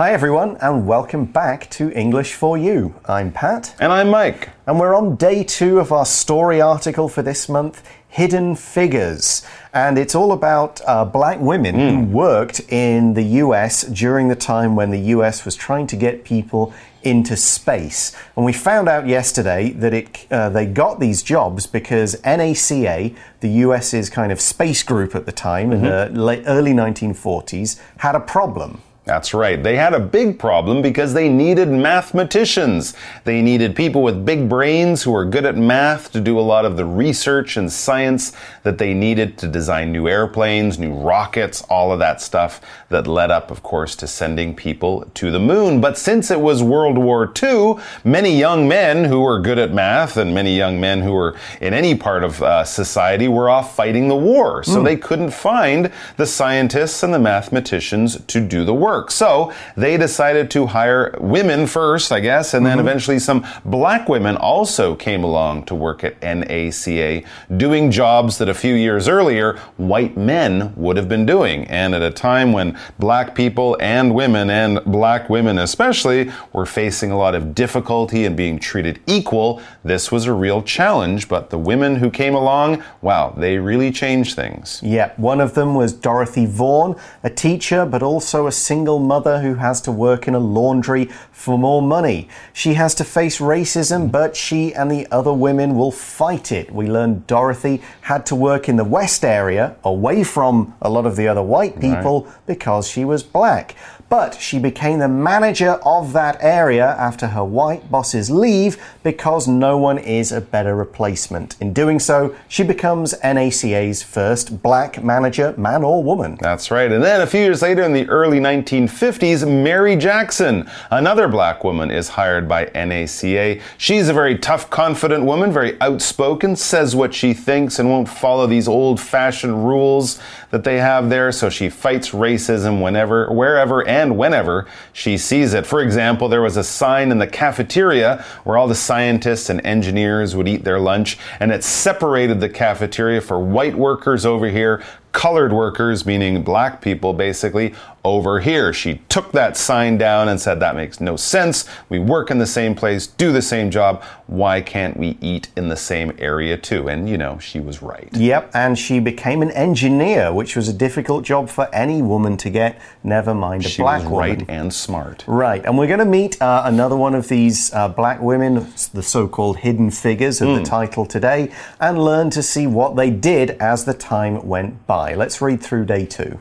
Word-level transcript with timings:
Hi, 0.00 0.12
everyone, 0.12 0.56
and 0.62 0.86
welcome 0.86 1.26
back 1.26 1.68
to 1.72 1.92
English 1.92 2.32
for 2.32 2.56
You. 2.56 2.94
I'm 3.04 3.30
Pat. 3.30 3.76
And 3.78 3.92
I'm 3.92 4.08
Mike. 4.08 4.48
And 4.66 4.80
we're 4.80 4.94
on 4.94 5.16
day 5.16 5.44
two 5.44 5.78
of 5.78 5.92
our 5.92 6.06
story 6.06 6.58
article 6.58 7.06
for 7.06 7.20
this 7.20 7.50
month 7.50 7.86
Hidden 8.08 8.56
Figures. 8.56 9.46
And 9.74 9.98
it's 9.98 10.14
all 10.14 10.32
about 10.32 10.80
uh, 10.86 11.04
black 11.04 11.38
women 11.38 11.74
mm. 11.74 11.90
who 11.90 11.96
hmm. 11.96 12.12
worked 12.14 12.60
in 12.72 13.12
the 13.12 13.24
US 13.44 13.82
during 13.82 14.28
the 14.28 14.34
time 14.34 14.74
when 14.74 14.90
the 14.90 15.00
US 15.16 15.44
was 15.44 15.54
trying 15.54 15.86
to 15.88 15.96
get 15.96 16.24
people 16.24 16.72
into 17.02 17.36
space. 17.36 18.16
And 18.36 18.46
we 18.46 18.54
found 18.54 18.88
out 18.88 19.06
yesterday 19.06 19.68
that 19.72 19.92
it, 19.92 20.26
uh, 20.30 20.48
they 20.48 20.64
got 20.64 20.98
these 20.98 21.22
jobs 21.22 21.66
because 21.66 22.16
NACA, 22.22 23.14
the 23.40 23.50
US's 23.66 24.08
kind 24.08 24.32
of 24.32 24.40
space 24.40 24.82
group 24.82 25.14
at 25.14 25.26
the 25.26 25.32
time 25.32 25.66
mm 25.66 25.72
-hmm. 25.72 25.74
in 25.74 25.82
mm-hmm. 25.82 26.14
the 26.14 26.22
late, 26.22 26.42
early 26.46 26.72
1940s, 26.72 27.78
had 27.98 28.14
a 28.14 28.20
problem. 28.20 28.80
That's 29.06 29.32
right. 29.32 29.60
They 29.60 29.76
had 29.76 29.94
a 29.94 29.98
big 29.98 30.38
problem 30.38 30.82
because 30.82 31.14
they 31.14 31.30
needed 31.30 31.68
mathematicians. 31.68 32.94
They 33.24 33.40
needed 33.40 33.74
people 33.74 34.02
with 34.02 34.26
big 34.26 34.46
brains 34.46 35.02
who 35.02 35.12
were 35.12 35.24
good 35.24 35.46
at 35.46 35.56
math 35.56 36.12
to 36.12 36.20
do 36.20 36.38
a 36.38 36.42
lot 36.42 36.66
of 36.66 36.76
the 36.76 36.84
research 36.84 37.56
and 37.56 37.72
science 37.72 38.36
that 38.62 38.76
they 38.76 38.92
needed 38.92 39.38
to 39.38 39.48
design 39.48 39.90
new 39.90 40.06
airplanes, 40.06 40.78
new 40.78 40.92
rockets, 40.92 41.62
all 41.62 41.92
of 41.92 41.98
that 41.98 42.20
stuff 42.20 42.60
that 42.90 43.06
led 43.06 43.30
up, 43.30 43.50
of 43.50 43.62
course, 43.62 43.96
to 43.96 44.06
sending 44.06 44.54
people 44.54 45.10
to 45.14 45.30
the 45.30 45.40
moon. 45.40 45.80
But 45.80 45.96
since 45.96 46.30
it 46.30 46.40
was 46.40 46.62
World 46.62 46.98
War 46.98 47.32
II, 47.42 47.76
many 48.04 48.38
young 48.38 48.68
men 48.68 49.06
who 49.06 49.20
were 49.20 49.40
good 49.40 49.58
at 49.58 49.72
math 49.72 50.18
and 50.18 50.34
many 50.34 50.54
young 50.54 50.78
men 50.78 51.00
who 51.00 51.12
were 51.12 51.36
in 51.62 51.72
any 51.72 51.94
part 51.94 52.22
of 52.22 52.42
uh, 52.42 52.64
society 52.64 53.28
were 53.28 53.48
off 53.48 53.74
fighting 53.74 54.08
the 54.08 54.16
war. 54.16 54.62
So 54.62 54.82
mm. 54.82 54.84
they 54.84 54.96
couldn't 54.96 55.30
find 55.30 55.90
the 56.18 56.26
scientists 56.26 57.02
and 57.02 57.14
the 57.14 57.18
mathematicians 57.18 58.22
to 58.26 58.40
do 58.40 58.64
the 58.66 58.74
work 58.74 58.89
work. 58.90 59.10
So 59.10 59.52
they 59.76 59.96
decided 59.96 60.50
to 60.50 60.66
hire 60.66 61.14
women 61.20 61.66
first, 61.66 62.12
I 62.12 62.20
guess, 62.20 62.54
and 62.54 62.66
then 62.66 62.78
mm 62.78 62.80
-hmm. 62.80 62.88
eventually 62.88 63.20
some 63.20 63.40
black 63.64 64.08
women 64.08 64.36
also 64.36 64.94
came 64.94 65.22
along 65.30 65.64
to 65.66 65.74
work 65.74 66.04
at 66.04 66.14
NACA, 66.36 67.22
doing 67.48 67.92
jobs 67.92 68.36
that 68.38 68.48
a 68.48 68.54
few 68.54 68.74
years 68.86 69.08
earlier 69.08 69.48
white 69.76 70.16
men 70.16 70.72
would 70.76 70.96
have 70.96 71.08
been 71.08 71.26
doing. 71.26 71.58
And 71.80 71.94
at 71.94 72.02
a 72.02 72.10
time 72.30 72.48
when 72.56 72.76
black 72.98 73.34
people 73.34 73.68
and 73.96 74.06
women, 74.22 74.50
and 74.50 74.80
black 74.84 75.22
women 75.30 75.58
especially, 75.58 76.22
were 76.52 76.66
facing 76.66 77.10
a 77.12 77.18
lot 77.24 77.34
of 77.34 77.42
difficulty 77.54 78.26
and 78.26 78.36
being 78.36 78.60
treated 78.70 78.96
equal, 79.06 79.60
this 79.84 80.12
was 80.12 80.26
a 80.26 80.32
real 80.46 80.62
challenge. 80.76 81.20
But 81.28 81.42
the 81.50 81.62
women 81.70 81.92
who 82.00 82.10
came 82.10 82.36
along, 82.42 82.82
wow, 83.00 83.24
they 83.42 83.54
really 83.70 83.92
changed 83.92 84.32
things. 84.42 84.80
Yeah, 84.82 85.08
one 85.30 85.40
of 85.44 85.52
them 85.52 85.70
was 85.74 85.90
Dorothy 86.08 86.46
Vaughan, 86.46 86.94
a 87.22 87.30
teacher, 87.46 87.86
but 87.86 88.02
also 88.02 88.46
a 88.46 88.52
singer 88.52 88.79
single 88.80 88.98
mother 88.98 89.42
who 89.42 89.56
has 89.56 89.78
to 89.82 89.92
work 89.92 90.26
in 90.26 90.34
a 90.34 90.38
laundry 90.38 91.04
for 91.32 91.58
more 91.58 91.82
money. 91.82 92.26
She 92.54 92.72
has 92.74 92.94
to 92.94 93.04
face 93.04 93.38
racism, 93.38 94.08
mm. 94.08 94.10
but 94.10 94.34
she 94.34 94.72
and 94.72 94.90
the 94.90 95.06
other 95.10 95.34
women 95.34 95.76
will 95.76 95.92
fight 95.92 96.50
it. 96.50 96.72
We 96.72 96.86
learned 96.86 97.26
Dorothy 97.26 97.82
had 98.00 98.24
to 98.26 98.34
work 98.34 98.70
in 98.70 98.76
the 98.76 98.84
West 98.84 99.22
area, 99.22 99.76
away 99.84 100.24
from 100.24 100.74
a 100.80 100.88
lot 100.88 101.04
of 101.04 101.16
the 101.16 101.28
other 101.28 101.42
white 101.42 101.78
people, 101.78 102.24
right. 102.24 102.46
because 102.46 102.88
she 102.88 103.04
was 103.04 103.22
black 103.22 103.76
but 104.10 104.34
she 104.34 104.58
became 104.58 104.98
the 104.98 105.08
manager 105.08 105.78
of 105.84 106.12
that 106.12 106.36
area 106.40 106.96
after 106.98 107.28
her 107.28 107.44
white 107.44 107.88
bosses 107.92 108.28
leave 108.28 108.76
because 109.04 109.46
no 109.46 109.78
one 109.78 109.98
is 109.98 110.32
a 110.32 110.40
better 110.40 110.74
replacement. 110.74 111.56
In 111.60 111.72
doing 111.72 112.00
so, 112.00 112.34
she 112.48 112.64
becomes 112.64 113.14
NACA's 113.22 114.02
first 114.02 114.62
black 114.64 115.02
manager, 115.02 115.54
man 115.56 115.84
or 115.84 116.02
woman. 116.02 116.36
That's 116.40 116.72
right. 116.72 116.90
And 116.90 117.04
then 117.04 117.20
a 117.20 117.26
few 117.26 117.40
years 117.40 117.62
later, 117.62 117.82
in 117.84 117.92
the 117.92 118.08
early 118.08 118.40
1950s, 118.40 119.48
Mary 119.48 119.94
Jackson, 119.94 120.68
another 120.90 121.28
black 121.28 121.62
woman, 121.62 121.92
is 121.92 122.08
hired 122.08 122.48
by 122.48 122.66
NACA. 122.66 123.62
She's 123.78 124.08
a 124.08 124.12
very 124.12 124.36
tough, 124.36 124.68
confident 124.70 125.24
woman, 125.24 125.52
very 125.52 125.80
outspoken, 125.80 126.56
says 126.56 126.96
what 126.96 127.14
she 127.14 127.32
thinks, 127.32 127.78
and 127.78 127.88
won't 127.88 128.08
follow 128.08 128.48
these 128.48 128.66
old 128.66 129.00
fashioned 129.00 129.68
rules 129.68 130.20
that 130.50 130.64
they 130.64 130.78
have 130.78 131.10
there. 131.10 131.30
So 131.30 131.48
she 131.48 131.68
fights 131.68 132.10
racism 132.10 132.82
whenever, 132.82 133.32
wherever, 133.32 133.86
and 133.86 133.99
and 134.00 134.16
whenever 134.16 134.66
she 134.92 135.16
sees 135.18 135.54
it. 135.54 135.66
For 135.66 135.80
example, 135.80 136.28
there 136.28 136.42
was 136.42 136.56
a 136.56 136.64
sign 136.64 137.10
in 137.10 137.18
the 137.18 137.26
cafeteria 137.26 138.24
where 138.44 138.56
all 138.56 138.66
the 138.66 138.74
scientists 138.74 139.50
and 139.50 139.64
engineers 139.64 140.34
would 140.34 140.48
eat 140.48 140.64
their 140.64 140.80
lunch, 140.80 141.18
and 141.38 141.52
it 141.52 141.62
separated 141.62 142.40
the 142.40 142.48
cafeteria 142.48 143.20
for 143.20 143.38
white 143.38 143.74
workers 143.74 144.24
over 144.24 144.48
here, 144.48 144.82
colored 145.12 145.52
workers, 145.52 146.06
meaning 146.06 146.42
black 146.42 146.80
people, 146.80 147.12
basically, 147.12 147.74
over 148.04 148.40
here. 148.40 148.72
She 148.72 149.02
took 149.08 149.32
that 149.32 149.56
sign 149.56 149.98
down 149.98 150.28
and 150.28 150.40
said, 150.40 150.60
That 150.60 150.76
makes 150.76 151.00
no 151.00 151.16
sense. 151.16 151.68
We 151.88 151.98
work 151.98 152.30
in 152.30 152.38
the 152.38 152.46
same 152.46 152.74
place, 152.74 153.06
do 153.06 153.32
the 153.32 153.42
same 153.42 153.70
job. 153.70 154.02
Why 154.26 154.60
can't 154.60 154.96
we 154.96 155.18
eat 155.20 155.48
in 155.56 155.68
the 155.68 155.76
same 155.76 156.16
area 156.18 156.56
too? 156.56 156.88
And, 156.88 157.08
you 157.08 157.18
know, 157.18 157.38
she 157.38 157.60
was 157.60 157.82
right. 157.82 158.08
Yep, 158.12 158.52
and 158.54 158.78
she 158.78 159.00
became 159.00 159.42
an 159.42 159.50
engineer, 159.50 160.32
which 160.32 160.56
was 160.56 160.68
a 160.68 160.72
difficult 160.72 161.24
job 161.24 161.48
for 161.48 161.68
any 161.74 162.00
woman 162.00 162.36
to 162.38 162.50
get, 162.50 162.80
never 163.02 163.34
mind 163.34 163.64
a 163.64 163.68
she 163.68 163.82
black 163.82 164.02
was 164.02 164.10
woman. 164.10 164.38
right 164.38 164.44
and 164.48 164.72
smart. 164.72 165.24
Right, 165.26 165.64
and 165.64 165.76
we're 165.76 165.88
going 165.88 165.98
to 165.98 166.04
meet 166.04 166.40
uh, 166.40 166.62
another 166.64 166.96
one 166.96 167.14
of 167.14 167.28
these 167.28 167.72
uh, 167.74 167.88
black 167.88 168.20
women, 168.20 168.66
the 168.92 169.02
so 169.02 169.26
called 169.26 169.58
hidden 169.58 169.90
figures 169.90 170.40
of 170.40 170.48
mm. 170.48 170.54
the 170.54 170.60
hmm. 170.60 170.64
title 170.64 171.06
today, 171.06 171.52
and 171.80 172.02
learn 172.02 172.30
to 172.30 172.42
see 172.42 172.66
what 172.66 172.96
they 172.96 173.10
did 173.10 173.50
as 173.60 173.84
the 173.84 173.94
time 173.94 174.46
went 174.46 174.86
by. 174.86 174.99
Let's 175.00 175.40
read 175.40 175.62
through 175.62 175.86
day 175.86 176.04
two. 176.04 176.38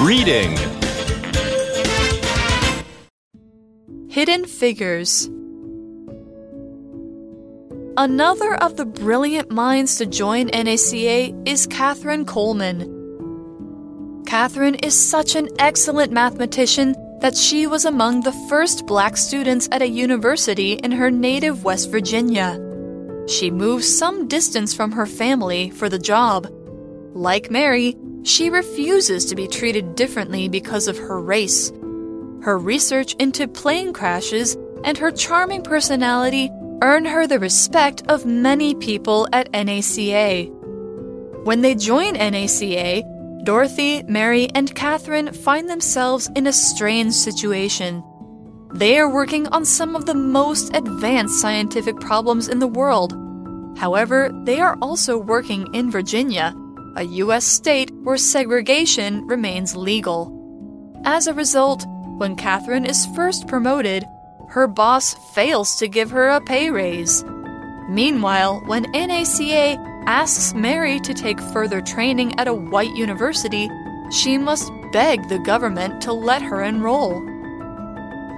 Reading 0.00 0.56
Hidden 4.08 4.46
Figures 4.46 5.28
Another 7.96 8.54
of 8.54 8.76
the 8.78 8.86
brilliant 8.86 9.50
minds 9.50 9.98
to 9.98 10.06
join 10.06 10.48
NACA 10.48 11.46
is 11.46 11.66
Katherine 11.66 12.24
Coleman. 12.24 14.22
Katherine 14.26 14.76
is 14.76 14.98
such 14.98 15.36
an 15.36 15.50
excellent 15.58 16.10
mathematician 16.10 16.96
that 17.20 17.36
she 17.36 17.66
was 17.66 17.84
among 17.84 18.22
the 18.22 18.32
first 18.48 18.86
black 18.86 19.18
students 19.18 19.68
at 19.70 19.82
a 19.82 19.88
university 19.88 20.72
in 20.72 20.90
her 20.92 21.10
native 21.10 21.64
West 21.64 21.90
Virginia. 21.90 22.71
She 23.26 23.50
moved 23.50 23.84
some 23.84 24.28
distance 24.28 24.74
from 24.74 24.92
her 24.92 25.06
family 25.06 25.70
for 25.70 25.88
the 25.88 25.98
job. 25.98 26.48
Like 27.14 27.50
Mary, 27.50 27.96
she 28.24 28.50
refuses 28.50 29.26
to 29.26 29.36
be 29.36 29.48
treated 29.48 29.94
differently 29.94 30.48
because 30.48 30.88
of 30.88 30.98
her 30.98 31.20
race. 31.20 31.70
Her 32.42 32.58
research 32.58 33.14
into 33.14 33.46
plane 33.46 33.92
crashes 33.92 34.56
and 34.84 34.98
her 34.98 35.10
charming 35.10 35.62
personality 35.62 36.50
earn 36.82 37.04
her 37.04 37.26
the 37.26 37.38
respect 37.38 38.02
of 38.08 38.26
many 38.26 38.74
people 38.74 39.28
at 39.32 39.50
NACA. 39.52 40.50
When 41.44 41.60
they 41.60 41.74
join 41.74 42.14
NACA, 42.14 43.44
Dorothy, 43.44 44.02
Mary, 44.04 44.48
and 44.54 44.74
Katherine 44.74 45.32
find 45.32 45.68
themselves 45.68 46.30
in 46.36 46.46
a 46.46 46.52
strange 46.52 47.12
situation. 47.12 48.02
They 48.74 48.98
are 48.98 49.08
working 49.08 49.46
on 49.48 49.66
some 49.66 49.94
of 49.94 50.06
the 50.06 50.14
most 50.14 50.74
advanced 50.74 51.40
scientific 51.40 52.00
problems 52.00 52.48
in 52.48 52.58
the 52.58 52.66
world. 52.66 53.12
However, 53.76 54.30
they 54.44 54.60
are 54.60 54.78
also 54.80 55.18
working 55.18 55.72
in 55.74 55.90
Virginia, 55.90 56.54
a 56.96 57.04
U.S. 57.04 57.44
state 57.44 57.90
where 58.02 58.16
segregation 58.16 59.26
remains 59.26 59.76
legal. 59.76 60.32
As 61.04 61.26
a 61.26 61.34
result, 61.34 61.84
when 62.16 62.34
Katherine 62.34 62.86
is 62.86 63.06
first 63.14 63.46
promoted, 63.46 64.04
her 64.48 64.66
boss 64.66 65.14
fails 65.34 65.76
to 65.76 65.86
give 65.88 66.10
her 66.10 66.28
a 66.28 66.40
pay 66.40 66.70
raise. 66.70 67.24
Meanwhile, 67.90 68.62
when 68.66 68.90
NACA 68.92 69.76
asks 70.06 70.54
Mary 70.54 70.98
to 71.00 71.12
take 71.12 71.40
further 71.40 71.82
training 71.82 72.38
at 72.38 72.48
a 72.48 72.54
white 72.54 72.94
university, 72.94 73.68
she 74.10 74.38
must 74.38 74.72
beg 74.92 75.28
the 75.28 75.40
government 75.40 76.00
to 76.02 76.12
let 76.12 76.40
her 76.40 76.62
enroll. 76.62 77.31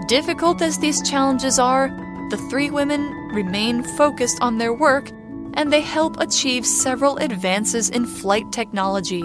Difficult 0.07 0.61
as 0.61 0.79
these 0.79 1.01
challenges 1.09 1.59
are, 1.59 1.89
the 2.29 2.37
three 2.51 2.71
women 2.71 3.11
remain 3.33 3.83
focused 3.83 4.39
on 4.43 4.59
their 4.59 4.75
work 4.75 5.11
and 5.55 5.73
they 5.73 5.81
help 5.81 6.21
achieve 6.21 6.67
several 6.67 7.17
advances 7.17 7.89
in 7.89 8.05
flight 8.05 8.53
technology. 8.53 9.23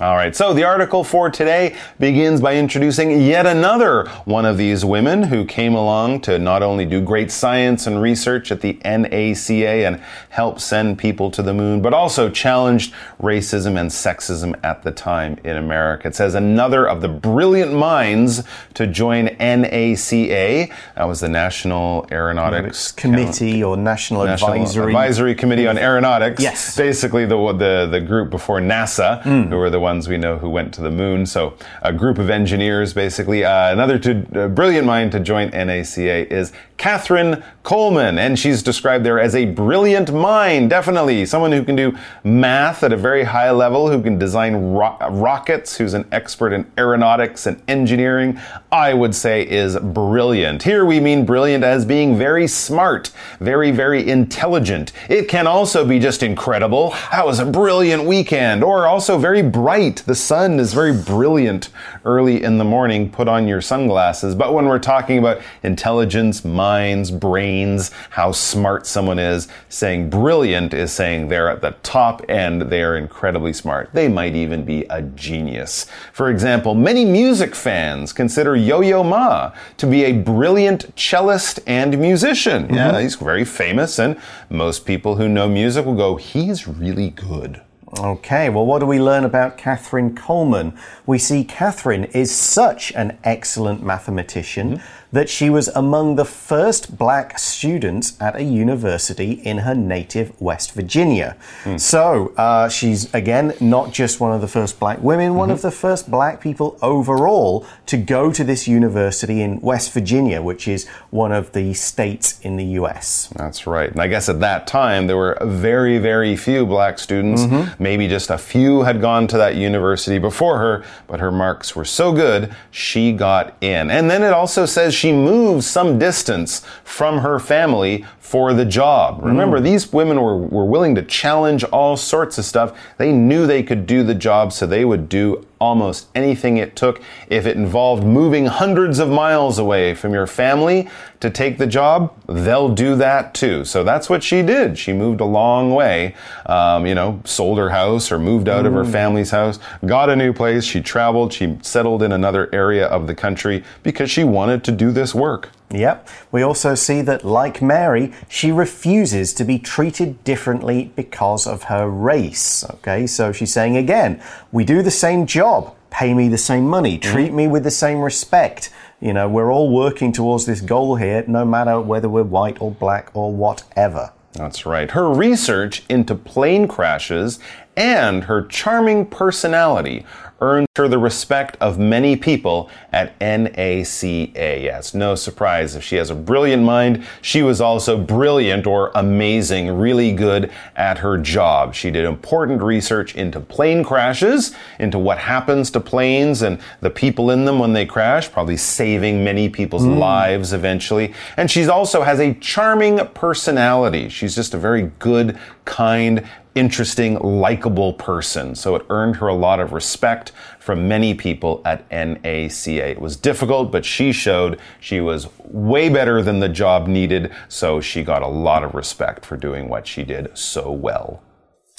All 0.00 0.16
right, 0.16 0.34
so 0.34 0.54
the 0.54 0.64
article 0.64 1.04
for 1.04 1.28
today 1.28 1.76
begins 1.98 2.40
by 2.40 2.56
introducing 2.56 3.20
yet 3.20 3.44
another 3.44 4.08
one 4.24 4.46
of 4.46 4.56
these 4.56 4.82
women 4.82 5.24
who 5.24 5.44
came 5.44 5.74
along 5.74 6.22
to 6.22 6.38
not 6.38 6.62
only 6.62 6.86
do 6.86 7.02
great 7.02 7.30
science 7.30 7.86
and 7.86 8.00
research 8.00 8.50
at 8.50 8.62
the 8.62 8.80
NACA 8.82 9.86
and 9.86 10.00
help 10.30 10.58
send 10.58 10.98
people 10.98 11.30
to 11.32 11.42
the 11.42 11.52
moon, 11.52 11.82
but 11.82 11.92
also 11.92 12.30
challenged 12.30 12.94
racism 13.20 13.78
and 13.78 13.90
sexism 13.90 14.58
at 14.64 14.82
the 14.84 14.90
time 14.90 15.38
in 15.44 15.58
America. 15.58 16.08
It 16.08 16.14
says 16.14 16.34
another 16.34 16.88
of 16.88 17.02
the 17.02 17.08
brilliant 17.08 17.74
minds 17.74 18.42
to 18.72 18.86
join 18.86 19.26
NACA. 19.26 20.72
That 20.94 21.04
was 21.04 21.20
the 21.20 21.28
National 21.28 22.08
Aeronautics 22.10 22.90
Committee 22.90 23.62
or 23.62 23.76
National, 23.76 24.24
National 24.24 24.54
Advisory. 24.54 24.86
Advisory 24.86 25.34
Committee 25.34 25.68
on 25.68 25.76
Aeronautics. 25.76 26.42
Yes. 26.42 26.74
Basically, 26.74 27.26
the, 27.26 27.36
the, 27.52 27.86
the 27.90 28.00
group 28.00 28.30
before 28.30 28.60
NASA, 28.60 29.22
hmm. 29.24 29.42
who 29.50 29.56
were 29.58 29.68
the 29.68 29.78
ones 29.78 29.89
we 29.98 30.16
know 30.16 30.38
who 30.38 30.48
went 30.48 30.72
to 30.74 30.80
the 30.80 30.90
moon. 30.90 31.26
So, 31.26 31.54
a 31.82 31.92
group 31.92 32.18
of 32.18 32.30
engineers, 32.30 32.92
basically. 32.94 33.44
Uh, 33.44 33.72
another 33.72 33.98
to, 33.98 34.44
uh, 34.44 34.48
brilliant 34.48 34.86
mind 34.86 35.12
to 35.12 35.20
join 35.20 35.50
NACA 35.50 36.30
is 36.30 36.52
Katherine 36.76 37.42
Coleman, 37.62 38.18
and 38.18 38.38
she's 38.38 38.62
described 38.62 39.04
there 39.04 39.20
as 39.20 39.34
a 39.34 39.44
brilliant 39.44 40.14
mind, 40.14 40.70
definitely. 40.70 41.26
Someone 41.26 41.52
who 41.52 41.62
can 41.62 41.76
do 41.76 41.94
math 42.24 42.82
at 42.82 42.90
a 42.90 42.96
very 42.96 43.24
high 43.24 43.50
level, 43.50 43.90
who 43.90 44.02
can 44.02 44.18
design 44.18 44.72
ro- 44.72 44.96
rockets, 45.10 45.76
who's 45.76 45.92
an 45.92 46.06
expert 46.10 46.54
in 46.54 46.70
aeronautics 46.78 47.46
and 47.46 47.62
engineering, 47.68 48.40
I 48.72 48.94
would 48.94 49.14
say 49.14 49.42
is 49.42 49.76
brilliant. 49.76 50.62
Here 50.62 50.86
we 50.86 51.00
mean 51.00 51.26
brilliant 51.26 51.64
as 51.64 51.84
being 51.84 52.16
very 52.16 52.46
smart, 52.46 53.10
very, 53.40 53.70
very 53.70 54.08
intelligent. 54.08 54.92
It 55.10 55.28
can 55.28 55.46
also 55.46 55.84
be 55.84 55.98
just 55.98 56.22
incredible. 56.22 56.94
That 57.10 57.26
was 57.26 57.40
a 57.40 57.44
brilliant 57.44 58.04
weekend, 58.04 58.64
or 58.64 58.86
also 58.86 59.18
very 59.18 59.42
bright. 59.42 59.69
The 59.70 60.16
sun 60.16 60.58
is 60.58 60.74
very 60.74 60.92
brilliant 60.92 61.68
early 62.04 62.42
in 62.42 62.58
the 62.58 62.64
morning. 62.64 63.08
Put 63.08 63.28
on 63.28 63.46
your 63.46 63.60
sunglasses. 63.60 64.34
But 64.34 64.52
when 64.52 64.66
we're 64.66 64.80
talking 64.80 65.16
about 65.16 65.40
intelligence, 65.62 66.44
minds, 66.44 67.12
brains, 67.12 67.92
how 68.10 68.32
smart 68.32 68.84
someone 68.84 69.20
is, 69.20 69.46
saying 69.68 70.10
brilliant 70.10 70.74
is 70.74 70.90
saying 70.90 71.28
they're 71.28 71.48
at 71.48 71.60
the 71.60 71.76
top 71.84 72.28
end, 72.28 72.62
they're 72.62 72.96
incredibly 72.96 73.52
smart. 73.52 73.90
They 73.92 74.08
might 74.08 74.34
even 74.34 74.64
be 74.64 74.86
a 74.90 75.02
genius. 75.02 75.86
For 76.12 76.30
example, 76.30 76.74
many 76.74 77.04
music 77.04 77.54
fans 77.54 78.12
consider 78.12 78.56
Yo 78.56 78.80
Yo 78.80 79.04
Ma 79.04 79.52
to 79.76 79.86
be 79.86 80.02
a 80.02 80.12
brilliant 80.12 80.98
cellist 80.98 81.60
and 81.68 81.96
musician. 81.96 82.64
Mm-hmm. 82.64 82.74
Yeah, 82.74 83.00
he's 83.00 83.14
very 83.14 83.44
famous, 83.44 84.00
and 84.00 84.20
most 84.48 84.84
people 84.84 85.14
who 85.14 85.28
know 85.28 85.48
music 85.48 85.86
will 85.86 85.94
go, 85.94 86.16
he's 86.16 86.66
really 86.66 87.10
good. 87.10 87.62
Okay, 87.98 88.48
well, 88.48 88.64
what 88.64 88.78
do 88.78 88.86
we 88.86 89.00
learn 89.00 89.24
about 89.24 89.58
Katherine 89.58 90.14
Coleman? 90.14 90.78
We 91.06 91.18
see 91.18 91.42
Catherine 91.42 92.04
is 92.04 92.30
such 92.32 92.92
an 92.92 93.18
excellent 93.24 93.82
mathematician 93.82 94.76
mm-hmm. 94.76 94.99
That 95.12 95.28
she 95.28 95.50
was 95.50 95.68
among 95.68 96.16
the 96.16 96.24
first 96.24 96.96
black 96.96 97.38
students 97.38 98.16
at 98.20 98.36
a 98.36 98.42
university 98.42 99.32
in 99.32 99.58
her 99.58 99.74
native 99.74 100.38
West 100.40 100.72
Virginia. 100.72 101.36
Hmm. 101.64 101.76
So 101.76 102.32
uh, 102.36 102.68
she's, 102.68 103.12
again, 103.12 103.54
not 103.60 103.92
just 103.92 104.20
one 104.20 104.32
of 104.32 104.40
the 104.40 104.48
first 104.48 104.78
black 104.78 105.00
women, 105.02 105.34
one 105.34 105.48
mm-hmm. 105.48 105.54
of 105.54 105.62
the 105.62 105.70
first 105.70 106.10
black 106.10 106.40
people 106.40 106.78
overall 106.80 107.66
to 107.86 107.96
go 107.96 108.32
to 108.32 108.44
this 108.44 108.68
university 108.68 109.42
in 109.42 109.60
West 109.60 109.92
Virginia, 109.92 110.40
which 110.42 110.68
is 110.68 110.86
one 111.10 111.32
of 111.32 111.52
the 111.52 111.74
states 111.74 112.40
in 112.40 112.56
the 112.56 112.64
US. 112.64 113.28
That's 113.36 113.66
right. 113.66 113.90
And 113.90 114.00
I 114.00 114.06
guess 114.06 114.28
at 114.28 114.40
that 114.40 114.66
time, 114.66 115.06
there 115.06 115.16
were 115.16 115.36
very, 115.42 115.98
very 115.98 116.36
few 116.36 116.66
black 116.66 116.98
students. 116.98 117.42
Mm-hmm. 117.42 117.82
Maybe 117.82 118.06
just 118.06 118.30
a 118.30 118.38
few 118.38 118.82
had 118.82 119.00
gone 119.00 119.26
to 119.28 119.38
that 119.38 119.56
university 119.56 120.18
before 120.18 120.58
her, 120.58 120.84
but 121.06 121.20
her 121.20 121.32
marks 121.32 121.74
were 121.74 121.84
so 121.84 122.12
good, 122.12 122.54
she 122.70 123.12
got 123.12 123.56
in. 123.60 123.90
And 123.90 124.10
then 124.10 124.22
it 124.22 124.32
also 124.32 124.66
says 124.66 124.94
she 125.00 125.12
moves 125.12 125.66
some 125.66 125.98
distance 125.98 126.62
from 126.84 127.18
her 127.18 127.38
family 127.38 128.04
for 128.18 128.52
the 128.52 128.66
job. 128.66 129.20
Remember, 129.22 129.56
hmm. 129.56 129.64
these 129.64 129.90
women 129.94 130.20
were, 130.20 130.36
were 130.36 130.66
willing 130.66 130.94
to 130.94 131.02
challenge 131.02 131.64
all 131.64 131.96
sorts 131.96 132.36
of 132.36 132.44
stuff. 132.44 132.78
They 132.98 133.10
knew 133.10 133.46
they 133.46 133.62
could 133.62 133.86
do 133.86 134.02
the 134.02 134.14
job, 134.14 134.52
so 134.52 134.66
they 134.66 134.84
would 134.84 135.08
do 135.08 135.46
almost 135.60 136.08
anything 136.14 136.56
it 136.56 136.74
took. 136.74 137.02
If 137.28 137.46
it 137.46 137.56
involved 137.56 138.02
moving 138.02 138.46
hundreds 138.46 138.98
of 138.98 139.10
miles 139.10 139.58
away 139.58 139.94
from 139.94 140.14
your 140.14 140.26
family 140.26 140.88
to 141.20 141.30
take 141.30 141.58
the 141.58 141.66
job, 141.66 142.14
they'll 142.26 142.70
do 142.70 142.96
that 142.96 143.34
too. 143.34 143.64
So 143.64 143.84
that's 143.84 144.08
what 144.08 144.22
she 144.22 144.42
did. 144.42 144.78
She 144.78 144.92
moved 144.92 145.20
a 145.20 145.26
long 145.26 145.74
way, 145.74 146.14
um, 146.46 146.86
you 146.86 146.94
know, 146.94 147.20
sold 147.24 147.58
her 147.58 147.70
house 147.70 148.10
or 148.10 148.18
moved 148.18 148.48
out 148.48 148.64
of 148.64 148.72
her 148.72 148.84
family's 148.84 149.30
house, 149.30 149.58
got 149.84 150.08
a 150.08 150.16
new 150.16 150.32
place. 150.32 150.64
She 150.64 150.80
traveled, 150.80 151.32
she 151.32 151.58
settled 151.62 152.02
in 152.02 152.12
another 152.12 152.48
area 152.52 152.86
of 152.86 153.06
the 153.06 153.14
country 153.14 153.62
because 153.82 154.10
she 154.10 154.24
wanted 154.24 154.64
to 154.64 154.72
do 154.72 154.90
this 154.90 155.14
work. 155.14 155.50
Yep. 155.72 156.08
We 156.32 156.42
also 156.42 156.74
see 156.74 157.00
that, 157.02 157.24
like 157.24 157.62
Mary, 157.62 158.12
she 158.28 158.50
refuses 158.50 159.32
to 159.34 159.44
be 159.44 159.58
treated 159.58 160.22
differently 160.24 160.92
because 160.96 161.46
of 161.46 161.64
her 161.64 161.88
race. 161.88 162.64
Okay, 162.64 163.06
so 163.06 163.32
she's 163.32 163.52
saying 163.52 163.76
again, 163.76 164.20
we 164.50 164.64
do 164.64 164.82
the 164.82 164.90
same 164.90 165.26
job, 165.26 165.74
pay 165.90 166.12
me 166.12 166.28
the 166.28 166.38
same 166.38 166.66
money, 166.68 166.98
mm-hmm. 166.98 167.12
treat 167.12 167.32
me 167.32 167.46
with 167.46 167.62
the 167.64 167.70
same 167.70 168.00
respect. 168.00 168.72
You 169.00 169.12
know, 169.12 169.28
we're 169.28 169.52
all 169.52 169.72
working 169.72 170.12
towards 170.12 170.44
this 170.44 170.60
goal 170.60 170.96
here, 170.96 171.24
no 171.26 171.44
matter 171.44 171.80
whether 171.80 172.08
we're 172.08 172.24
white 172.24 172.60
or 172.60 172.70
black 172.70 173.10
or 173.14 173.32
whatever. 173.32 174.12
That's 174.32 174.64
right. 174.66 174.90
Her 174.90 175.10
research 175.10 175.82
into 175.88 176.14
plane 176.14 176.68
crashes 176.68 177.38
and 177.76 178.24
her 178.24 178.42
charming 178.42 179.06
personality 179.06 180.04
earned 180.40 180.66
her 180.76 180.88
the 180.88 180.98
respect 180.98 181.56
of 181.60 181.78
many 181.78 182.16
people 182.16 182.70
at 182.92 183.18
NACA. 183.18 184.62
Yes, 184.62 184.94
no 184.94 185.14
surprise 185.14 185.74
if 185.74 185.84
she 185.84 185.96
has 185.96 186.10
a 186.10 186.14
brilliant 186.14 186.62
mind. 186.62 187.04
She 187.22 187.42
was 187.42 187.60
also 187.60 187.98
brilliant 187.98 188.66
or 188.66 188.90
amazing, 188.94 189.68
really 189.78 190.12
good 190.12 190.50
at 190.76 190.98
her 190.98 191.18
job. 191.18 191.74
She 191.74 191.90
did 191.90 192.04
important 192.04 192.62
research 192.62 193.14
into 193.14 193.40
plane 193.40 193.84
crashes, 193.84 194.54
into 194.78 194.98
what 194.98 195.18
happens 195.18 195.70
to 195.72 195.80
planes 195.80 196.42
and 196.42 196.60
the 196.80 196.90
people 196.90 197.30
in 197.30 197.44
them 197.44 197.58
when 197.58 197.72
they 197.72 197.86
crash, 197.86 198.30
probably 198.30 198.56
saving 198.56 199.22
many 199.24 199.48
people's 199.48 199.84
hmm. 199.84 199.98
lives 199.98 200.52
eventually. 200.52 201.14
And 201.36 201.50
she 201.50 201.68
also 201.68 202.02
has 202.02 202.18
a 202.20 202.34
charming 202.34 202.98
personality. 203.08 204.08
She's 204.08 204.34
just 204.34 204.54
a 204.54 204.58
very 204.58 204.90
good, 204.98 205.38
kind, 205.64 206.26
interesting, 206.60 207.18
likable 207.18 207.94
person. 207.94 208.54
So 208.54 208.76
it 208.76 208.84
earned 208.90 209.16
her 209.16 209.28
a 209.28 209.34
lot 209.34 209.60
of 209.60 209.72
respect 209.72 210.32
from 210.58 210.86
many 210.86 211.14
people 211.14 211.62
at 211.64 211.88
NACA. 211.88 212.90
It 212.90 213.00
was 213.00 213.16
difficult, 213.16 213.72
but 213.72 213.82
she 213.82 214.12
showed 214.12 214.60
she 214.78 215.00
was 215.00 215.26
way 215.44 215.88
better 215.88 216.22
than 216.22 216.38
the 216.38 216.50
job 216.50 216.86
needed. 216.86 217.32
So 217.48 217.80
she 217.80 218.04
got 218.04 218.20
a 218.20 218.28
lot 218.28 218.62
of 218.62 218.74
respect 218.74 219.24
for 219.24 219.38
doing 219.38 219.70
what 219.70 219.86
she 219.86 220.04
did 220.04 220.36
so 220.36 220.70
well. 220.70 221.22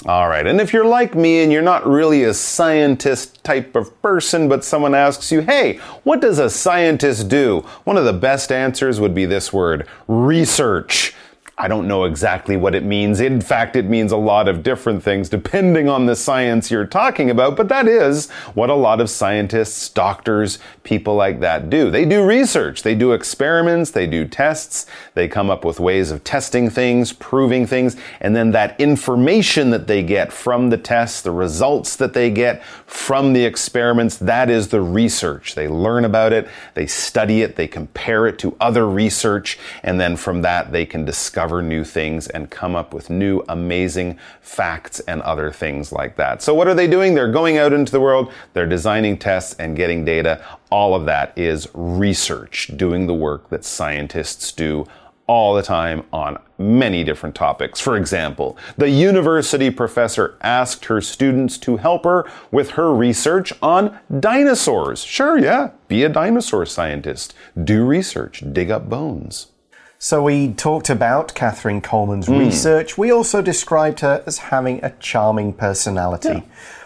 All 0.08 0.28
right, 0.28 0.48
and 0.48 0.60
if 0.60 0.74
you're 0.74 0.84
like 0.84 1.14
me 1.14 1.44
and 1.44 1.52
you're 1.52 1.62
not 1.62 1.86
really 1.86 2.24
a 2.24 2.34
scientist 2.34 3.44
type 3.44 3.76
of 3.76 4.02
person, 4.02 4.50
but 4.50 4.64
someone 4.64 4.96
asks 4.96 5.32
you, 5.32 5.42
hey, 5.42 5.78
what 6.02 6.22
does 6.22 6.40
a 6.40 6.50
scientist 6.50 7.30
do? 7.30 7.60
One 7.84 7.98
of 7.98 8.06
the 8.06 8.14
best 8.14 8.52
answers 8.52 9.00
would 9.00 9.14
be 9.14 9.28
this 9.28 9.54
word 9.54 9.88
research. 10.08 11.14
I 11.62 11.68
don't 11.68 11.88
know 11.88 12.06
exactly 12.06 12.58
what 12.58 12.74
it 12.74 12.84
means. 12.84 13.20
In 13.20 13.40
fact, 13.40 13.76
it 13.76 13.86
means 13.86 14.12
a 14.12 14.18
lot 14.18 14.48
of 14.48 14.64
different 14.64 15.04
things 15.04 15.30
depending 15.30 15.88
on 15.88 16.08
the 16.08 16.16
science 16.16 16.72
you're 16.72 16.88
talking 16.88 17.30
about, 17.30 17.56
but 17.56 17.70
that 17.70 17.88
is 17.88 18.32
what 18.56 18.72
a 18.72 18.74
lot 18.74 19.00
of 19.00 19.12
scientists, 19.12 19.88
doctors, 19.90 20.58
people 20.82 21.14
like 21.14 21.40
that 21.42 21.70
do. 21.70 21.92
They 21.92 22.04
do 22.04 22.26
research, 22.26 22.82
they 22.82 22.96
do 22.96 23.12
experiments, 23.12 23.92
they 23.92 24.08
do 24.08 24.26
tests, 24.26 24.88
they 25.14 25.28
come 25.28 25.52
up 25.52 25.64
with 25.64 25.80
ways 25.80 26.10
of 26.10 26.24
testing 26.24 26.68
things, 26.68 27.14
proving 27.14 27.68
things, 27.68 27.96
and 28.22 28.36
then 28.36 28.50
that 28.54 28.80
information 28.80 29.70
that 29.70 29.86
they 29.86 30.02
get 30.02 30.34
from 30.34 30.72
the 30.72 30.80
tests, 30.80 31.22
the 31.22 31.30
results 31.30 31.96
that 31.98 32.14
they 32.14 32.32
get 32.32 32.64
from 32.88 33.34
the 33.34 33.46
experiments, 33.46 34.18
that 34.18 34.50
is 34.50 34.70
the 34.70 34.82
research. 34.82 35.54
They 35.54 35.68
learn 35.68 36.06
about 36.06 36.34
it, 36.34 36.48
they 36.74 36.88
study 36.88 37.44
it, 37.44 37.56
they 37.56 37.68
compare 37.68 38.26
it 38.26 38.40
to 38.40 38.58
other 38.60 38.90
research, 38.90 39.60
and 39.84 40.02
then 40.02 40.18
from 40.18 40.42
that 40.42 40.72
they 40.72 40.88
can 40.88 41.06
discover 41.06 41.51
new 41.60 41.84
things 41.84 42.28
and 42.28 42.52
come 42.52 42.76
up 42.76 42.94
with 42.94 43.10
new 43.10 43.44
amazing 43.50 44.20
facts 44.42 45.00
and 45.00 45.24
other 45.24 45.52
things 45.52 45.92
like 45.92 46.18
that. 46.18 46.44
So 46.44 46.54
what 46.54 46.68
are 46.68 46.76
they 46.76 46.86
doing? 46.86 47.16
They're 47.16 47.32
going 47.32 47.58
out 47.58 47.74
into 47.74 47.92
the 47.92 48.00
world, 48.00 48.32
they're 48.54 48.68
designing 48.68 49.18
tests 49.18 49.56
and 49.58 49.76
getting 49.76 50.06
data. 50.06 50.46
All 50.70 50.94
of 50.94 51.06
that 51.06 51.36
is 51.36 51.68
research, 51.74 52.70
doing 52.78 53.08
the 53.08 53.16
work 53.16 53.50
that 53.50 53.66
scientists 53.66 54.52
do 54.52 54.86
all 55.32 55.54
the 55.54 55.64
time 55.64 56.04
on 56.12 56.38
many 56.58 57.06
different 57.06 57.34
topics. 57.34 57.80
For 57.80 57.96
example, 57.96 58.58
the 58.78 58.90
university 58.90 59.70
professor 59.70 60.38
asked 60.42 60.86
her 60.86 61.00
students 61.00 61.58
to 61.60 61.78
help 61.78 62.04
her 62.04 62.30
with 62.52 62.72
her 62.72 62.94
research 62.94 63.54
on 63.62 63.98
dinosaurs. 64.20 65.06
Sure, 65.06 65.38
yeah, 65.38 65.70
be 65.88 66.04
a 66.04 66.10
dinosaur 66.10 66.66
scientist. 66.66 67.34
Do 67.64 67.86
research, 67.86 68.44
dig 68.52 68.72
up 68.72 68.90
bones. 68.90 69.48
So 70.04 70.24
we 70.24 70.52
talked 70.54 70.90
about 70.90 71.36
Katherine 71.36 71.80
Coleman's 71.80 72.26
hmm. 72.26 72.40
research. 72.40 72.98
We 72.98 73.12
also 73.12 73.40
described 73.40 74.00
her 74.00 74.24
as 74.26 74.40
having 74.40 74.84
a 74.84 74.90
charming 75.00 75.54
personality. 75.54 76.42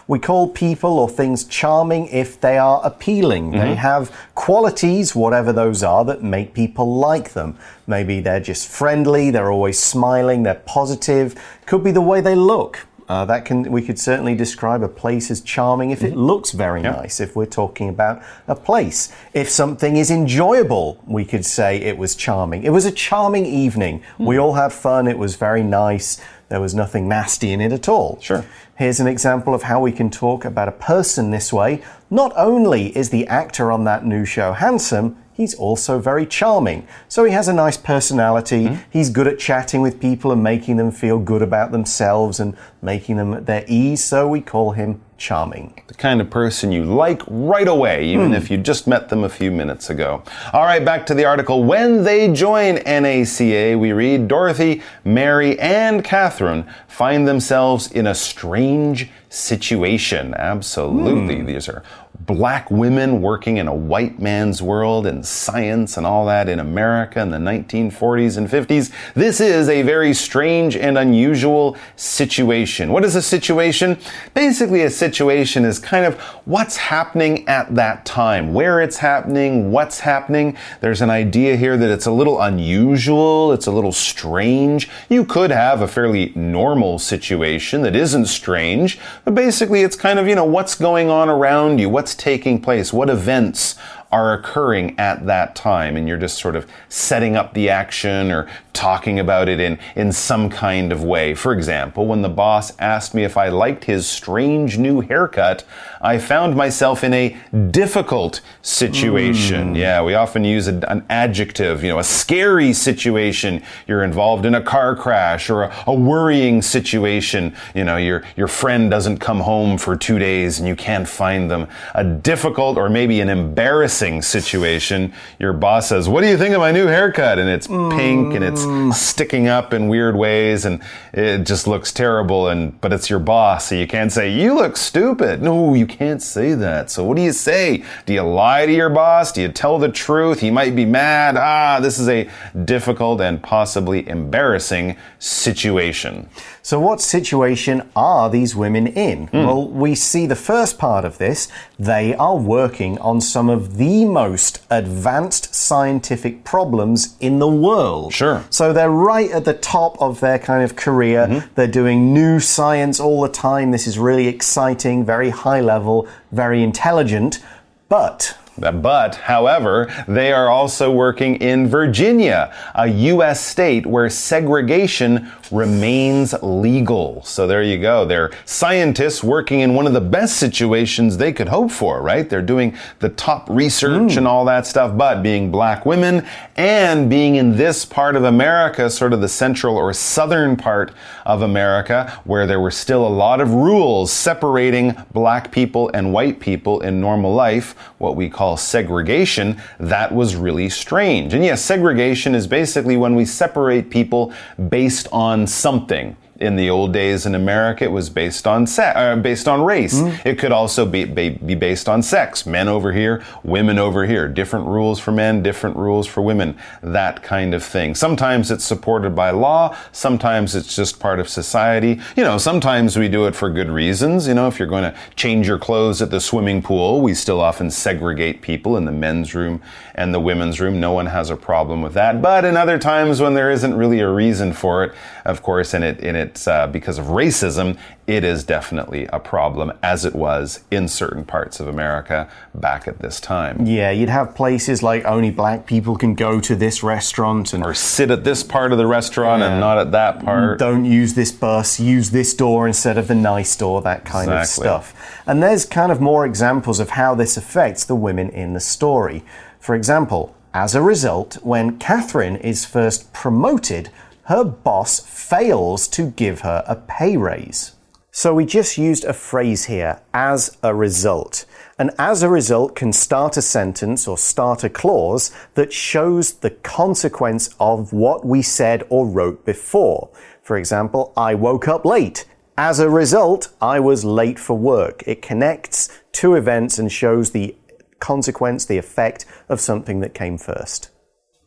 We 0.06 0.18
call 0.18 0.50
people 0.50 0.98
or 0.98 1.08
things 1.08 1.44
charming 1.44 2.08
if 2.08 2.38
they 2.38 2.58
are 2.58 2.78
appealing. 2.84 3.52
They 3.52 3.58
mm-hmm. 3.58 3.74
have 3.76 4.14
qualities, 4.34 5.16
whatever 5.16 5.50
those 5.50 5.82
are, 5.82 6.04
that 6.04 6.22
make 6.22 6.52
people 6.52 6.98
like 6.98 7.32
them. 7.32 7.56
Maybe 7.86 8.20
they're 8.20 8.38
just 8.38 8.68
friendly, 8.68 9.30
they're 9.30 9.50
always 9.50 9.78
smiling, 9.78 10.42
they're 10.42 10.62
positive. 10.66 11.42
Could 11.64 11.82
be 11.82 11.92
the 11.92 12.02
way 12.02 12.20
they 12.20 12.34
look. 12.34 12.86
Uh, 13.08 13.24
that 13.24 13.44
can 13.44 13.70
we 13.70 13.82
could 13.82 13.98
certainly 13.98 14.34
describe 14.34 14.82
a 14.82 14.88
place 14.88 15.30
as 15.30 15.40
charming 15.40 15.90
if 15.90 16.02
it 16.02 16.16
looks 16.16 16.50
very 16.50 16.82
nice. 16.82 17.20
If 17.20 17.36
we're 17.36 17.46
talking 17.46 17.88
about 17.88 18.20
a 18.48 18.56
place, 18.56 19.12
if 19.32 19.48
something 19.48 19.96
is 19.96 20.10
enjoyable, 20.10 21.00
we 21.06 21.24
could 21.24 21.44
say 21.44 21.76
it 21.76 21.98
was 21.98 22.16
charming. 22.16 22.64
It 22.64 22.70
was 22.70 22.84
a 22.84 22.90
charming 22.90 23.46
evening. 23.46 24.02
We 24.18 24.38
all 24.38 24.54
had 24.54 24.72
fun. 24.72 25.06
It 25.06 25.18
was 25.18 25.36
very 25.36 25.62
nice. 25.62 26.20
There 26.48 26.60
was 26.60 26.74
nothing 26.74 27.08
nasty 27.08 27.52
in 27.52 27.60
it 27.60 27.72
at 27.72 27.88
all. 27.88 28.18
Sure. 28.20 28.44
Here's 28.76 29.00
an 29.00 29.06
example 29.06 29.54
of 29.54 29.62
how 29.62 29.80
we 29.80 29.92
can 29.92 30.10
talk 30.10 30.44
about 30.44 30.68
a 30.68 30.72
person 30.72 31.30
this 31.30 31.52
way. 31.52 31.82
Not 32.10 32.32
only 32.36 32.96
is 32.96 33.10
the 33.10 33.26
actor 33.26 33.72
on 33.72 33.84
that 33.84 34.04
new 34.04 34.24
show 34.24 34.52
handsome, 34.52 35.16
he's 35.36 35.54
also 35.54 35.98
very 35.98 36.26
charming. 36.26 36.88
So 37.08 37.24
he 37.24 37.32
has 37.32 37.46
a 37.46 37.52
nice 37.52 37.76
personality. 37.76 38.66
Hmm? 38.68 38.74
He's 38.90 39.10
good 39.10 39.26
at 39.26 39.38
chatting 39.38 39.82
with 39.82 40.00
people 40.00 40.32
and 40.32 40.42
making 40.42 40.78
them 40.78 40.90
feel 40.90 41.18
good 41.18 41.42
about 41.42 41.72
themselves 41.72 42.40
and 42.40 42.56
making 42.80 43.16
them 43.16 43.34
at 43.34 43.46
their 43.46 43.64
ease. 43.68 44.02
So 44.02 44.26
we 44.26 44.40
call 44.40 44.72
him 44.72 45.02
charming. 45.18 45.82
the 45.86 45.94
kind 45.94 46.20
of 46.20 46.28
person 46.28 46.70
you 46.72 46.84
like 46.84 47.22
right 47.26 47.68
away, 47.68 48.04
even 48.06 48.28
hmm. 48.28 48.34
if 48.34 48.50
you 48.50 48.58
just 48.58 48.86
met 48.86 49.08
them 49.08 49.24
a 49.24 49.28
few 49.28 49.50
minutes 49.50 49.88
ago. 49.88 50.22
All 50.52 50.64
right, 50.64 50.84
back 50.84 51.06
to 51.06 51.14
the 51.14 51.24
article. 51.24 51.64
When 51.64 52.04
they 52.04 52.32
join 52.32 52.76
NACA, 52.76 53.78
we 53.78 53.92
read 53.92 54.28
Dorothy, 54.28 54.82
Mary, 55.04 55.58
and 55.58 56.04
Katherine 56.04 56.66
find 56.86 57.26
themselves 57.26 57.90
in 57.90 58.06
a 58.06 58.14
strange 58.14 59.08
situation. 59.30 60.34
Absolutely. 60.34 61.40
Hmm. 61.40 61.46
These 61.46 61.68
are 61.68 61.82
black 62.26 62.70
women 62.70 63.22
working 63.22 63.56
in 63.56 63.68
a 63.68 63.74
white 63.74 64.18
man's 64.18 64.60
world 64.60 65.06
and 65.06 65.24
science 65.24 65.96
and 65.96 66.04
all 66.04 66.26
that 66.26 66.48
in 66.48 66.58
America 66.58 67.20
in 67.20 67.30
the 67.30 67.38
1940s 67.38 68.36
and 68.36 68.48
50s. 68.48 68.92
This 69.14 69.40
is 69.40 69.68
a 69.68 69.82
very 69.82 70.12
strange 70.12 70.76
and 70.76 70.98
unusual 70.98 71.76
situation. 71.94 72.90
What 72.90 73.04
is 73.04 73.14
a 73.14 73.22
situation? 73.22 73.98
Basically, 74.34 74.82
a 74.82 74.90
situation 74.90 75.64
is 75.64 75.78
kind 75.78 76.04
of 76.04 76.20
what's 76.44 76.76
happening 76.76 77.46
at 77.46 77.74
that 77.76 78.04
time, 78.04 78.52
where 78.52 78.80
it's 78.80 78.96
happening, 78.98 79.70
what's 79.70 80.00
happening. 80.00 80.56
There's 80.80 81.02
an 81.02 81.10
idea 81.10 81.56
here 81.56 81.76
that 81.76 81.90
it's 81.90 82.06
a 82.06 82.12
little 82.12 82.40
unusual, 82.40 83.52
it's 83.52 83.66
a 83.66 83.72
little 83.72 83.92
strange. 83.92 84.88
You 85.08 85.24
could 85.24 85.50
have 85.50 85.80
a 85.80 85.88
fairly 85.88 86.32
normal 86.34 86.98
situation 86.98 87.82
that 87.82 87.94
isn't 87.94 88.26
strange, 88.26 88.98
but 89.24 89.34
basically 89.34 89.82
it's 89.82 89.96
kind 89.96 90.18
of, 90.18 90.26
you 90.26 90.34
know, 90.34 90.44
what's 90.44 90.74
going 90.74 91.08
on 91.08 91.28
around 91.28 91.78
you, 91.78 91.88
what's 91.88 92.15
taking 92.16 92.60
place, 92.60 92.92
what 92.92 93.10
events 93.10 93.76
are 94.12 94.34
occurring 94.34 94.98
at 94.98 95.26
that 95.26 95.54
time 95.56 95.96
and 95.96 96.06
you're 96.06 96.16
just 96.16 96.38
sort 96.38 96.54
of 96.54 96.66
setting 96.88 97.36
up 97.36 97.52
the 97.54 97.68
action 97.68 98.30
or 98.30 98.48
talking 98.72 99.18
about 99.18 99.48
it 99.48 99.58
in, 99.58 99.78
in 99.96 100.12
some 100.12 100.48
kind 100.48 100.92
of 100.92 101.02
way. 101.02 101.34
For 101.34 101.52
example, 101.52 102.06
when 102.06 102.22
the 102.22 102.28
boss 102.28 102.72
asked 102.78 103.14
me 103.14 103.24
if 103.24 103.36
I 103.36 103.48
liked 103.48 103.84
his 103.84 104.06
strange 104.06 104.78
new 104.78 105.00
haircut, 105.00 105.64
I 106.06 106.18
found 106.18 106.54
myself 106.54 107.02
in 107.02 107.12
a 107.12 107.36
difficult 107.72 108.40
situation. 108.62 109.70
Hmm. 109.70 109.74
Yeah, 109.74 110.02
we 110.04 110.14
often 110.14 110.44
use 110.44 110.68
a, 110.68 110.74
an 110.88 111.04
adjective, 111.10 111.82
you 111.82 111.88
know, 111.88 111.98
a 111.98 112.04
scary 112.04 112.72
situation. 112.74 113.60
You're 113.88 114.04
involved 114.04 114.46
in 114.46 114.54
a 114.54 114.62
car 114.62 114.94
crash 114.94 115.50
or 115.50 115.64
a, 115.64 115.84
a 115.88 115.92
worrying 115.92 116.62
situation. 116.62 117.56
You 117.74 117.82
know, 117.82 117.96
your, 117.96 118.22
your 118.36 118.46
friend 118.46 118.88
doesn't 118.88 119.18
come 119.18 119.40
home 119.40 119.78
for 119.78 119.96
two 119.96 120.20
days 120.20 120.60
and 120.60 120.68
you 120.68 120.76
can't 120.76 121.08
find 121.08 121.50
them. 121.50 121.66
A 121.96 122.04
difficult 122.04 122.78
or 122.78 122.88
maybe 122.88 123.20
an 123.20 123.28
embarrassing 123.28 124.22
situation. 124.22 125.12
Your 125.40 125.52
boss 125.52 125.88
says, 125.88 126.08
What 126.08 126.20
do 126.20 126.28
you 126.28 126.38
think 126.38 126.54
of 126.54 126.60
my 126.60 126.70
new 126.70 126.86
haircut? 126.86 127.40
And 127.40 127.48
it's 127.48 127.66
pink 127.66 128.32
and 128.32 128.44
it's 128.44 128.62
hmm. 128.62 128.92
sticking 128.92 129.48
up 129.48 129.72
in 129.72 129.88
weird 129.88 130.14
ways 130.14 130.66
and 130.66 130.80
it 131.12 131.38
just 131.38 131.66
looks 131.66 131.90
terrible. 131.90 132.46
And, 132.46 132.80
but 132.80 132.92
it's 132.92 133.10
your 133.10 133.18
boss. 133.18 133.70
So 133.70 133.74
you 133.74 133.88
can't 133.88 134.12
say, 134.12 134.30
You 134.30 134.54
look 134.54 134.76
stupid. 134.76 135.42
No, 135.42 135.74
you 135.74 135.84
can't 135.84 135.95
say 136.22 136.54
that. 136.54 136.90
So 136.90 137.04
what 137.04 137.16
do 137.16 137.22
you 137.22 137.32
say? 137.32 137.84
Do 138.06 138.12
you 138.12 138.22
lie 138.22 138.66
to 138.66 138.72
your 138.72 138.90
boss? 138.90 139.32
Do 139.32 139.42
you 139.42 139.48
tell 139.48 139.78
the 139.78 139.90
truth? 139.90 140.40
He 140.40 140.50
might 140.50 140.74
be 140.76 140.84
mad. 140.84 141.36
Ah, 141.36 141.80
this 141.80 141.98
is 141.98 142.08
a 142.08 142.28
difficult 142.64 143.20
and 143.20 143.42
possibly 143.42 144.08
embarrassing 144.08 144.96
situation. 145.18 146.28
So, 146.66 146.80
what 146.80 147.00
situation 147.00 147.88
are 147.94 148.28
these 148.28 148.56
women 148.56 148.88
in? 148.88 149.28
Well, 149.32 149.68
we 149.68 149.94
see 149.94 150.26
the 150.26 150.34
first 150.34 150.78
part 150.78 151.04
of 151.04 151.18
this. 151.18 151.46
They 151.78 152.12
are 152.16 152.36
working 152.36 152.98
on 152.98 153.20
some 153.20 153.48
of 153.48 153.76
the 153.76 154.04
most 154.04 154.66
advanced 154.68 155.54
scientific 155.54 156.42
problems 156.42 157.16
in 157.20 157.38
the 157.38 157.46
world. 157.46 158.12
Sure. 158.12 158.44
So, 158.50 158.72
they're 158.72 158.90
right 158.90 159.30
at 159.30 159.44
the 159.44 159.54
top 159.54 159.96
of 160.02 160.18
their 160.18 160.40
kind 160.40 160.64
of 160.64 160.74
career. 160.74 161.48
They're 161.54 161.68
doing 161.68 162.12
new 162.12 162.40
science 162.40 162.98
all 162.98 163.20
the 163.22 163.28
time. 163.28 163.70
This 163.70 163.86
is 163.86 163.96
really 163.96 164.26
exciting, 164.26 165.04
very 165.04 165.30
high 165.30 165.60
level, 165.60 165.85
very 166.32 166.62
intelligent. 166.62 167.40
But 167.88 168.36
But, 168.58 169.16
however, 169.16 169.92
they 170.08 170.32
are 170.32 170.48
also 170.48 170.90
working 170.90 171.36
in 171.36 171.68
Virginia, 171.68 172.54
a 172.74 172.86
U.S. 172.86 173.44
state 173.44 173.84
where 173.86 174.08
segregation 174.08 175.30
remains 175.50 176.34
legal. 176.42 177.22
So 177.24 177.46
there 177.46 177.62
you 177.62 177.78
go. 177.78 178.04
They're 178.04 178.30
scientists 178.44 179.22
working 179.22 179.60
in 179.60 179.74
one 179.74 179.86
of 179.86 179.92
the 179.92 180.00
best 180.00 180.36
situations 180.36 181.16
they 181.16 181.32
could 181.32 181.48
hope 181.48 181.70
for, 181.70 182.02
right? 182.02 182.28
They're 182.28 182.42
doing 182.42 182.76
the 182.98 183.10
top 183.10 183.48
research 183.50 184.12
hmm. 184.12 184.18
and 184.18 184.28
all 184.28 184.44
that 184.46 184.66
stuff, 184.66 184.96
but 184.96 185.22
being 185.22 185.50
black 185.50 185.86
women 185.86 186.26
and 186.56 187.10
being 187.10 187.36
in 187.36 187.56
this 187.56 187.84
part 187.84 188.16
of 188.16 188.24
America, 188.24 188.88
sort 188.88 189.12
of 189.12 189.20
the 189.20 189.28
central 189.28 189.76
or 189.76 189.92
southern 189.92 190.56
part 190.56 190.92
of 191.24 191.42
America, 191.42 192.20
where 192.24 192.46
there 192.46 192.60
were 192.60 192.70
still 192.70 193.06
a 193.06 193.08
lot 193.08 193.40
of 193.40 193.52
rules 193.52 194.12
separating 194.12 194.94
black 195.12 195.52
people 195.52 195.90
and 195.94 196.12
white 196.12 196.40
people 196.40 196.80
in 196.80 197.00
normal 197.00 197.34
life, 197.34 197.74
what 197.98 198.16
we 198.16 198.28
call 198.28 198.56
segregation, 198.56 199.60
that 199.78 200.14
was 200.14 200.36
really 200.36 200.68
strange. 200.68 201.34
And 201.34 201.44
yes, 201.44 201.62
segregation 201.62 202.34
is 202.34 202.46
basically 202.46 202.96
when 202.96 203.14
we 203.14 203.24
separate 203.24 203.90
people 203.90 204.32
based 204.68 205.08
on 205.12 205.35
something. 205.44 206.16
In 206.38 206.56
the 206.56 206.68
old 206.68 206.92
days 206.92 207.24
in 207.24 207.34
America, 207.34 207.84
it 207.84 207.92
was 207.92 208.10
based 208.10 208.46
on 208.46 208.66
se- 208.66 208.92
uh, 208.94 209.16
based 209.16 209.48
on 209.48 209.64
race. 209.64 209.94
It 210.22 210.38
could 210.38 210.52
also 210.52 210.84
be, 210.84 211.06
be 211.06 211.30
be 211.30 211.54
based 211.54 211.88
on 211.88 212.02
sex. 212.02 212.44
Men 212.44 212.68
over 212.68 212.92
here, 212.92 213.24
women 213.42 213.78
over 213.78 214.04
here. 214.04 214.28
Different 214.28 214.66
rules 214.66 215.00
for 215.00 215.12
men, 215.12 215.42
different 215.42 215.76
rules 215.78 216.06
for 216.06 216.20
women. 216.20 216.54
That 216.82 217.22
kind 217.22 217.54
of 217.54 217.64
thing. 217.64 217.94
Sometimes 217.94 218.50
it's 218.50 218.66
supported 218.66 219.14
by 219.16 219.30
law. 219.30 219.74
Sometimes 219.92 220.54
it's 220.54 220.76
just 220.76 221.00
part 221.00 221.20
of 221.20 221.26
society. 221.26 222.00
You 222.18 222.24
know, 222.24 222.36
sometimes 222.36 222.98
we 222.98 223.08
do 223.08 223.24
it 223.26 223.34
for 223.34 223.48
good 223.48 223.70
reasons. 223.70 224.28
You 224.28 224.34
know, 224.34 224.46
if 224.46 224.58
you're 224.58 224.68
going 224.68 224.84
to 224.84 224.94
change 225.14 225.48
your 225.48 225.58
clothes 225.58 226.02
at 226.02 226.10
the 226.10 226.20
swimming 226.20 226.60
pool, 226.60 227.00
we 227.00 227.14
still 227.14 227.40
often 227.40 227.70
segregate 227.70 228.42
people 228.42 228.76
in 228.76 228.84
the 228.84 228.92
men's 228.92 229.34
room 229.34 229.62
and 229.96 230.14
the 230.14 230.20
women's 230.20 230.60
room. 230.60 230.78
No 230.78 230.92
one 230.92 231.06
has 231.06 231.30
a 231.30 231.36
problem 231.36 231.82
with 231.82 231.94
that. 231.94 232.20
But 232.22 232.44
in 232.44 232.56
other 232.56 232.78
times 232.78 233.20
when 233.20 233.34
there 233.34 233.50
isn't 233.50 233.74
really 233.74 234.00
a 234.00 234.08
reason 234.10 234.52
for 234.52 234.84
it, 234.84 234.92
of 235.24 235.42
course, 235.42 235.74
and 235.74 235.82
it, 235.82 235.98
and 236.00 236.16
it's 236.16 236.46
uh, 236.46 236.66
because 236.68 236.98
of 236.98 237.06
racism, 237.06 237.76
it 238.06 238.22
is 238.22 238.44
definitely 238.44 239.06
a 239.12 239.18
problem, 239.18 239.72
as 239.82 240.04
it 240.04 240.14
was 240.14 240.60
in 240.70 240.86
certain 240.86 241.24
parts 241.24 241.58
of 241.58 241.66
America 241.66 242.28
back 242.54 242.86
at 242.86 243.00
this 243.00 243.18
time. 243.20 243.66
yeah, 243.66 243.90
you'd 243.90 244.08
have 244.10 244.32
places 244.34 244.80
like 244.82 245.04
only 245.06 245.30
black 245.32 245.66
people 245.66 245.96
can 245.96 246.14
go 246.14 246.38
to 246.40 246.54
this 246.54 246.84
restaurant 246.84 247.52
and 247.52 247.64
Or 247.64 247.74
sit 247.74 248.10
at 248.12 248.22
this 248.22 248.44
part 248.44 248.70
of 248.70 248.78
the 248.78 248.86
restaurant 248.86 249.42
and 249.42 249.58
not 249.58 249.78
at 249.78 249.90
that 249.92 250.22
part. 250.24 250.58
don't 250.60 250.84
use 250.84 251.14
this 251.14 251.32
bus, 251.32 251.80
use 251.80 252.10
this 252.10 252.32
door 252.34 252.68
instead 252.68 252.96
of 252.98 253.08
the 253.08 253.14
nice 253.16 253.56
door, 253.56 253.82
that 253.82 254.04
kind 254.04 254.30
Exactly. 254.30 254.68
of 254.68 254.84
stuff. 254.84 255.20
And 255.26 255.42
there's 255.42 255.64
kind 255.64 255.90
of 255.90 256.00
more 256.00 256.24
examples 256.24 256.78
of 256.78 256.90
how 256.90 257.16
this 257.16 257.36
affects 257.36 257.84
the 257.84 257.96
women 257.96 258.28
in 258.28 258.52
the 258.52 258.60
story. 258.60 259.24
For 259.66 259.74
example, 259.74 260.32
as 260.54 260.76
a 260.76 260.80
result, 260.80 261.38
when 261.42 261.76
Katherine 261.80 262.36
is 262.36 262.64
first 262.64 263.12
promoted, 263.12 263.90
her 264.26 264.44
boss 264.44 265.00
fails 265.00 265.88
to 265.88 266.12
give 266.12 266.42
her 266.42 266.62
a 266.68 266.76
pay 266.76 267.16
raise. 267.16 267.72
So 268.12 268.32
we 268.32 268.46
just 268.46 268.78
used 268.78 269.04
a 269.04 269.12
phrase 269.12 269.64
here, 269.64 270.02
as 270.14 270.56
a 270.62 270.72
result. 270.72 271.46
And 271.80 271.90
as 271.98 272.22
a 272.22 272.28
result 272.28 272.76
can 272.76 272.92
start 272.92 273.36
a 273.36 273.42
sentence 273.42 274.06
or 274.06 274.16
start 274.16 274.62
a 274.62 274.70
clause 274.70 275.32
that 275.54 275.72
shows 275.72 276.34
the 276.34 276.50
consequence 276.50 277.50
of 277.58 277.92
what 277.92 278.24
we 278.24 278.42
said 278.42 278.84
or 278.88 279.04
wrote 279.04 279.44
before. 279.44 280.10
For 280.44 280.56
example, 280.56 281.12
I 281.16 281.34
woke 281.34 281.66
up 281.66 281.84
late. 281.84 282.24
As 282.56 282.78
a 282.78 282.88
result, 282.88 283.48
I 283.60 283.80
was 283.80 284.04
late 284.04 284.38
for 284.38 284.56
work. 284.56 285.02
It 285.08 285.22
connects 285.22 285.88
two 286.12 286.36
events 286.36 286.78
and 286.78 286.90
shows 286.92 287.32
the 287.32 287.56
consequence, 288.00 288.64
the 288.64 288.78
effect 288.78 289.24
of 289.48 289.60
something 289.60 290.00
that 290.00 290.14
came 290.14 290.38
first. 290.38 290.90